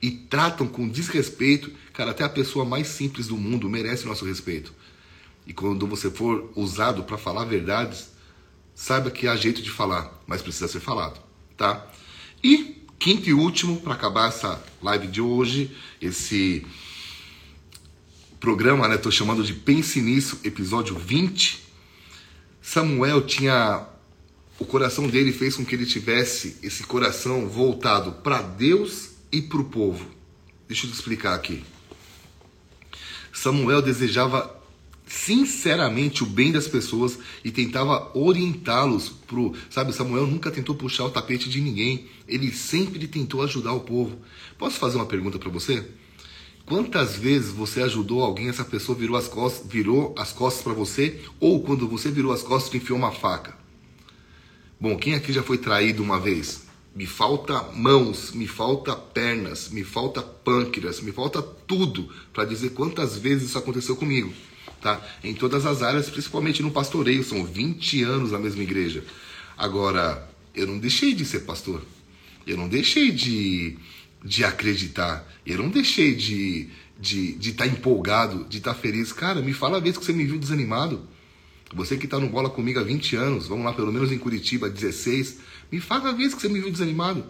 e 0.02 0.12
tratam 0.12 0.68
com 0.68 0.90
desrespeito, 0.90 1.72
cara, 1.94 2.12
até 2.12 2.24
a 2.24 2.30
pessoa 2.30 2.66
mais 2.66 2.88
simples 2.88 3.28
do 3.28 3.38
mundo 3.38 3.70
merece 3.70 4.06
nosso 4.06 4.26
respeito. 4.26 4.74
E 5.46 5.54
quando 5.54 5.88
você 5.88 6.10
for 6.10 6.52
usado 6.56 7.04
para 7.04 7.18
falar 7.18 7.46
verdades, 7.46 8.12
saiba 8.76 9.12
que 9.12 9.28
há 9.28 9.36
jeito 9.36 9.62
de 9.62 9.70
falar, 9.70 10.20
mas 10.26 10.42
precisa 10.42 10.68
ser 10.68 10.80
falado, 10.80 11.22
tá? 11.56 11.88
E 12.44 12.84
quinto 12.98 13.30
e 13.30 13.34
último, 13.34 13.80
para 13.82 13.94
acabar 13.94 14.30
essa 14.30 14.64
live 14.82 15.08
de 15.08 15.22
hoje, 15.22 15.76
esse 16.02 16.66
programa, 18.44 18.90
né, 18.90 18.98
tô 18.98 19.10
chamando 19.10 19.42
de 19.42 19.54
Pense 19.54 20.02
Nisso, 20.02 20.38
episódio 20.44 20.98
20. 20.98 21.64
Samuel 22.62 23.22
tinha 23.22 23.88
o 24.60 24.66
coração 24.66 25.08
dele 25.08 25.32
fez 25.32 25.56
com 25.56 25.64
que 25.64 25.74
ele 25.74 25.86
tivesse 25.86 26.58
esse 26.62 26.84
coração 26.84 27.48
voltado 27.48 28.12
para 28.22 28.42
Deus 28.42 29.12
e 29.32 29.42
para 29.42 29.62
o 29.62 29.64
povo. 29.64 30.06
Deixa 30.68 30.86
eu 30.86 30.92
te 30.92 30.94
explicar 30.94 31.36
aqui. 31.36 31.64
Samuel 33.32 33.82
desejava 33.82 34.62
sinceramente 35.08 36.22
o 36.22 36.26
bem 36.26 36.52
das 36.52 36.68
pessoas 36.68 37.18
e 37.46 37.50
tentava 37.50 38.12
orientá-los 38.14 39.08
pro, 39.08 39.54
sabe, 39.70 39.94
Samuel 39.94 40.28
nunca 40.28 40.52
tentou 40.52 40.76
puxar 40.76 41.06
o 41.06 41.12
tapete 41.12 41.50
de 41.50 41.62
ninguém, 41.62 42.08
ele 42.28 42.52
sempre 42.52 43.08
tentou 43.08 43.42
ajudar 43.42 43.72
o 43.72 43.80
povo. 43.80 44.20
Posso 44.58 44.78
fazer 44.80 44.98
uma 44.98 45.06
pergunta 45.06 45.40
para 45.40 45.50
você? 45.50 45.88
Quantas 46.66 47.18
vezes 47.18 47.52
você 47.52 47.82
ajudou 47.82 48.24
alguém, 48.24 48.48
essa 48.48 48.64
pessoa 48.64 48.98
virou 48.98 49.18
as 49.18 49.28
costas, 49.28 49.70
virou 49.70 50.16
as 50.18 50.32
costas 50.32 50.64
para 50.64 50.74
você, 50.74 51.20
ou 51.40 51.62
quando 51.62 51.88
você 51.88 52.10
virou 52.10 52.32
as 52.32 52.42
costas, 52.42 52.72
te 52.72 52.78
enfiou 52.78 52.98
uma 52.98 53.12
faca? 53.12 53.58
Bom, 54.80 54.98
quem 54.98 55.14
aqui 55.14 55.34
já 55.34 55.44
foi 55.44 55.58
traído 55.58 56.02
uma 56.02 56.20
vez? 56.20 56.64
Me 56.96 57.06
falta 57.06 57.64
mãos, 57.74 58.32
me 58.32 58.48
falta 58.48 58.96
pernas, 58.96 59.70
me 59.70 59.84
falta 59.84 60.22
pâncreas, 60.22 61.02
me 61.02 61.12
falta 61.12 61.42
tudo 61.42 62.10
para 62.32 62.46
dizer 62.46 62.70
quantas 62.70 63.18
vezes 63.18 63.50
isso 63.50 63.58
aconteceu 63.58 63.96
comigo. 63.96 64.32
Tá? 64.80 65.02
Em 65.24 65.34
todas 65.34 65.66
as 65.66 65.82
áreas, 65.82 66.10
principalmente 66.10 66.62
no 66.62 66.70
pastoreio, 66.72 67.24
são 67.24 67.46
20 67.46 68.04
anos 68.04 68.32
na 68.32 68.40
mesma 68.40 68.62
igreja. 68.62 69.04
Agora, 69.58 70.30
eu 70.54 70.68
não 70.68 70.78
deixei 70.78 71.14
de 71.14 71.26
ser 71.26 71.42
pastor. 71.42 71.82
Eu 72.46 72.58
não 72.58 72.68
deixei 72.68 73.12
de, 73.12 73.78
de 74.24 74.44
acreditar. 74.44 75.28
Eu 75.46 75.58
não 75.58 75.70
deixei 75.70 76.16
de 76.16 76.62
estar 76.62 76.84
de, 77.00 77.34
de 77.34 77.54
tá 77.54 77.68
empolgado, 77.68 78.46
de 78.48 78.60
estar 78.60 78.74
tá 78.74 78.80
feliz. 78.80 79.12
Cara, 79.12 79.42
me 79.42 79.54
fala 79.54 79.78
a 79.78 79.80
vez 79.80 79.98
que 79.98 80.06
você 80.06 80.14
me 80.14 80.24
viu 80.24 80.40
desanimado. 80.40 81.02
Você 81.76 81.98
que 81.98 82.06
está 82.06 82.20
no 82.20 82.30
bola 82.30 82.50
comigo 82.50 82.80
há 82.80 82.84
20 82.84 83.16
anos, 83.16 83.48
vamos 83.48 83.66
lá, 83.66 83.74
pelo 83.74 83.92
menos 83.92 84.12
em 84.12 84.18
Curitiba, 84.18 84.70
16, 84.70 85.40
me 85.72 85.80
fala 85.80 86.10
a 86.10 86.14
vez 86.14 86.34
que 86.34 86.42
você 86.42 86.48
me 86.48 86.60
viu 86.60 86.72
desanimado. 86.72 87.26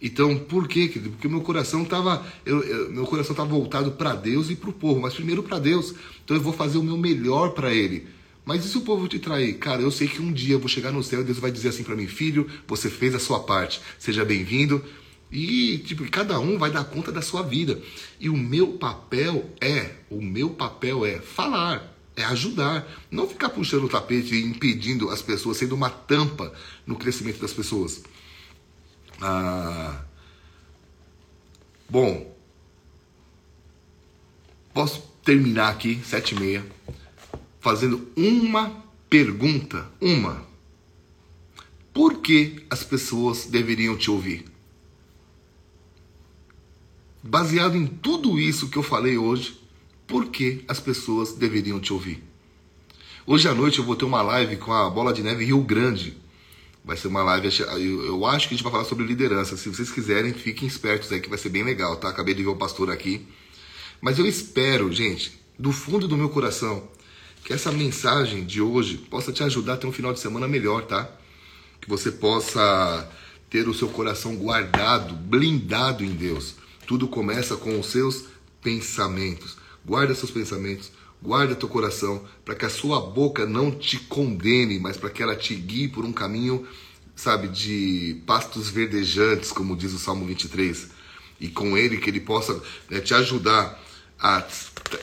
Então, 0.00 0.38
por 0.38 0.68
quê? 0.68 0.88
Porque 0.94 1.26
meu 1.26 1.40
coração 1.40 1.82
estava 1.82 2.24
meu 2.90 3.04
coração 3.04 3.32
estava 3.32 3.48
voltado 3.48 3.92
para 3.92 4.14
Deus 4.14 4.48
e 4.48 4.54
para 4.54 4.70
o 4.70 4.72
povo, 4.72 5.00
mas 5.00 5.14
primeiro 5.14 5.42
para 5.42 5.58
Deus. 5.58 5.92
Então 6.24 6.36
eu 6.36 6.42
vou 6.42 6.52
fazer 6.52 6.78
o 6.78 6.84
meu 6.84 6.96
melhor 6.96 7.50
para 7.50 7.74
Ele. 7.74 8.06
Mas 8.44 8.64
e 8.64 8.68
se 8.68 8.78
o 8.78 8.82
povo 8.82 9.08
te 9.08 9.18
trair? 9.18 9.54
Cara, 9.58 9.82
eu 9.82 9.90
sei 9.90 10.06
que 10.08 10.22
um 10.22 10.32
dia 10.32 10.54
eu 10.54 10.58
vou 10.58 10.68
chegar 10.68 10.92
no 10.92 11.02
céu 11.02 11.20
e 11.20 11.24
Deus 11.24 11.38
vai 11.38 11.50
dizer 11.50 11.68
assim 11.68 11.82
para 11.82 11.96
mim, 11.96 12.06
filho, 12.06 12.48
você 12.66 12.88
fez 12.88 13.14
a 13.14 13.18
sua 13.18 13.40
parte, 13.40 13.80
seja 13.98 14.24
bem-vindo. 14.24 14.82
E 15.30 15.78
tipo, 15.78 16.08
cada 16.10 16.38
um 16.40 16.58
vai 16.58 16.70
dar 16.70 16.84
conta 16.84 17.12
da 17.12 17.22
sua 17.22 17.42
vida. 17.42 17.80
E 18.18 18.28
o 18.28 18.36
meu 18.36 18.74
papel 18.74 19.50
é, 19.60 19.94
o 20.10 20.22
meu 20.22 20.50
papel 20.50 21.04
é 21.04 21.20
falar 21.20 21.98
é 22.18 22.24
ajudar, 22.24 22.84
não 23.10 23.28
ficar 23.28 23.48
puxando 23.48 23.84
o 23.84 23.88
tapete 23.88 24.34
e 24.34 24.44
impedindo 24.44 25.08
as 25.08 25.22
pessoas, 25.22 25.56
sendo 25.56 25.76
uma 25.76 25.88
tampa 25.88 26.52
no 26.84 26.96
crescimento 26.96 27.40
das 27.40 27.52
pessoas. 27.52 28.02
Ah, 29.20 30.04
bom, 31.88 32.36
posso 34.74 35.00
terminar 35.24 35.68
aqui, 35.68 36.00
sete 36.04 36.34
e 36.34 36.40
meia, 36.40 36.66
fazendo 37.60 38.10
uma 38.16 38.84
pergunta, 39.08 39.88
uma. 40.00 40.44
Por 41.92 42.18
que 42.18 42.64
as 42.68 42.82
pessoas 42.82 43.46
deveriam 43.46 43.96
te 43.96 44.10
ouvir? 44.10 44.44
Baseado 47.22 47.76
em 47.76 47.86
tudo 47.86 48.38
isso 48.38 48.68
que 48.68 48.76
eu 48.76 48.82
falei 48.82 49.18
hoje, 49.18 49.60
por 50.06 50.26
que 50.26 50.64
as 50.68 50.78
pessoas 50.78 51.32
deveriam 51.34 51.80
te 51.80 51.92
ouvir. 51.92 52.22
Hoje 53.26 53.48
à 53.48 53.54
noite 53.54 53.78
eu 53.78 53.84
vou 53.84 53.96
ter 53.96 54.04
uma 54.04 54.22
live 54.22 54.56
com 54.56 54.72
a 54.72 54.88
Bola 54.88 55.12
de 55.12 55.22
Neve 55.22 55.44
Rio 55.44 55.60
Grande. 55.60 56.16
Vai 56.84 56.96
ser 56.96 57.08
uma 57.08 57.22
live, 57.22 57.50
eu 58.06 58.24
acho 58.24 58.48
que 58.48 58.54
a 58.54 58.56
gente 58.56 58.64
vai 58.64 58.72
falar 58.72 58.84
sobre 58.84 59.04
liderança. 59.04 59.56
Se 59.56 59.68
vocês 59.68 59.90
quiserem, 59.90 60.32
fiquem 60.32 60.66
espertos 60.66 61.12
aí 61.12 61.20
que 61.20 61.28
vai 61.28 61.36
ser 61.36 61.50
bem 61.50 61.62
legal, 61.62 61.96
tá? 61.96 62.08
Acabei 62.08 62.32
de 62.32 62.42
ver 62.42 62.48
o 62.48 62.56
pastor 62.56 62.90
aqui. 62.90 63.26
Mas 64.00 64.18
eu 64.18 64.26
espero, 64.26 64.90
gente, 64.90 65.38
do 65.58 65.72
fundo 65.72 66.08
do 66.08 66.16
meu 66.16 66.30
coração, 66.30 66.88
Que 67.44 67.52
essa 67.52 67.72
mensagem 67.72 68.44
de 68.44 68.60
hoje 68.60 68.96
possa 68.96 69.32
te 69.32 69.42
ajudar 69.42 69.74
a 69.74 69.76
ter 69.76 69.86
um 69.86 69.92
final 69.92 70.12
de 70.12 70.20
semana 70.20 70.46
melhor, 70.46 70.82
tá? 70.82 71.10
Que 71.80 71.88
você 71.88 72.10
possa 72.10 73.08
ter 73.48 73.68
o 73.68 73.74
seu 73.74 73.88
coração 73.88 74.36
guardado, 74.36 75.14
blindado 75.14 76.04
em 76.04 76.10
Deus. 76.10 76.54
Tudo 76.88 77.06
começa 77.06 77.54
com 77.54 77.78
os 77.78 77.88
seus 77.88 78.24
pensamentos. 78.62 79.58
Guarda 79.84 80.14
seus 80.14 80.30
pensamentos, 80.30 80.90
guarda 81.20 81.54
teu 81.54 81.68
coração, 81.68 82.24
para 82.46 82.54
que 82.54 82.64
a 82.64 82.70
sua 82.70 82.98
boca 82.98 83.44
não 83.44 83.70
te 83.70 83.98
condene, 83.98 84.78
mas 84.80 84.96
para 84.96 85.10
que 85.10 85.22
ela 85.22 85.36
te 85.36 85.54
guie 85.54 85.88
por 85.88 86.06
um 86.06 86.12
caminho, 86.14 86.66
sabe, 87.14 87.46
de 87.48 88.22
pastos 88.24 88.70
verdejantes, 88.70 89.52
como 89.52 89.76
diz 89.76 89.92
o 89.92 89.98
Salmo 89.98 90.24
23. 90.24 90.88
E 91.38 91.48
com 91.48 91.76
ele 91.76 91.98
que 91.98 92.08
ele 92.08 92.20
possa 92.20 92.58
né, 92.88 93.00
te 93.00 93.12
ajudar 93.12 93.78
a 94.18 94.48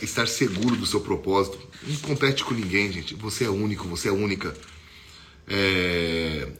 estar 0.01 0.27
seguro 0.27 0.75
do 0.75 0.87
seu 0.87 1.01
propósito. 1.01 1.59
Não 1.83 1.97
compete 1.97 2.43
com 2.43 2.55
ninguém, 2.55 2.91
gente. 2.91 3.13
Você 3.13 3.45
é 3.45 3.49
único, 3.49 3.87
você 3.87 4.09
é 4.09 4.11
única. 4.11 4.55
É, 5.47 6.51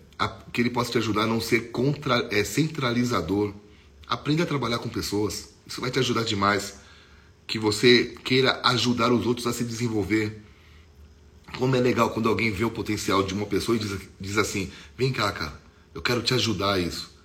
que 0.53 0.61
ele 0.61 0.69
possa 0.69 0.91
te 0.91 0.99
ajudar 0.99 1.23
a 1.23 1.27
não 1.27 1.41
ser 1.41 1.71
contra, 1.71 2.29
é, 2.29 2.43
centralizador. 2.43 3.64
Aprenda 4.07 4.43
a 4.43 4.45
trabalhar 4.45 4.79
com 4.79 4.89
pessoas. 4.89 5.49
Isso 5.65 5.81
vai 5.81 5.91
te 5.91 5.99
ajudar 5.99 6.23
demais. 6.23 6.75
Que 7.47 7.59
você 7.59 8.15
queira 8.23 8.59
ajudar 8.63 9.11
os 9.11 9.25
outros 9.25 9.47
a 9.47 9.53
se 9.53 9.63
desenvolver. 9.63 10.41
Como 11.57 11.75
é 11.75 11.79
legal 11.79 12.09
quando 12.09 12.27
alguém 12.27 12.51
vê 12.51 12.65
o 12.65 12.71
potencial 12.71 13.23
de 13.23 13.33
uma 13.33 13.45
pessoa 13.45 13.75
e 13.75 13.79
diz, 13.79 13.99
diz 14.19 14.37
assim: 14.37 14.71
vem 14.97 15.11
cá, 15.11 15.31
cara, 15.31 15.61
eu 15.93 16.01
quero 16.01 16.21
te 16.21 16.33
ajudar 16.33 16.73
a 16.73 16.79
isso 16.79 17.15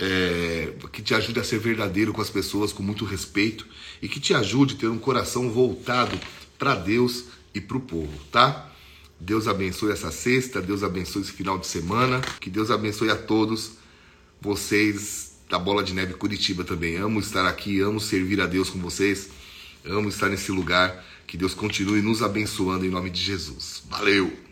é, 0.00 0.72
que 0.90 1.02
te 1.02 1.14
ajude 1.14 1.38
a 1.38 1.44
ser 1.44 1.58
verdadeiro 1.58 2.12
com 2.12 2.22
as 2.22 2.30
pessoas, 2.30 2.72
com 2.72 2.82
muito 2.82 3.04
respeito 3.04 3.66
e 4.00 4.08
que 4.08 4.18
te 4.18 4.32
ajude 4.32 4.74
a 4.74 4.78
ter 4.78 4.88
um 4.88 4.98
coração 4.98 5.50
voltado 5.50 6.18
para 6.58 6.74
Deus 6.74 7.24
e 7.54 7.60
para 7.60 7.76
o 7.76 7.80
povo, 7.80 8.18
tá? 8.32 8.72
Deus 9.18 9.46
abençoe 9.46 9.92
essa 9.92 10.10
sexta, 10.10 10.62
Deus 10.62 10.82
abençoe 10.82 11.22
esse 11.22 11.32
final 11.32 11.58
de 11.58 11.66
semana, 11.66 12.22
que 12.40 12.48
Deus 12.48 12.70
abençoe 12.70 13.10
a 13.10 13.16
todos 13.16 13.72
vocês 14.40 15.29
da 15.50 15.58
Bola 15.58 15.82
de 15.82 15.92
Neve 15.92 16.14
Curitiba 16.14 16.62
também. 16.62 16.96
Amo 16.96 17.18
estar 17.18 17.46
aqui, 17.46 17.80
amo 17.80 18.00
servir 18.00 18.40
a 18.40 18.46
Deus 18.46 18.70
com 18.70 18.78
vocês, 18.78 19.28
amo 19.84 20.08
estar 20.08 20.28
nesse 20.28 20.52
lugar. 20.52 21.04
Que 21.26 21.36
Deus 21.36 21.54
continue 21.54 22.00
nos 22.00 22.22
abençoando 22.22 22.84
em 22.86 22.90
nome 22.90 23.10
de 23.10 23.20
Jesus. 23.20 23.82
Valeu! 23.88 24.49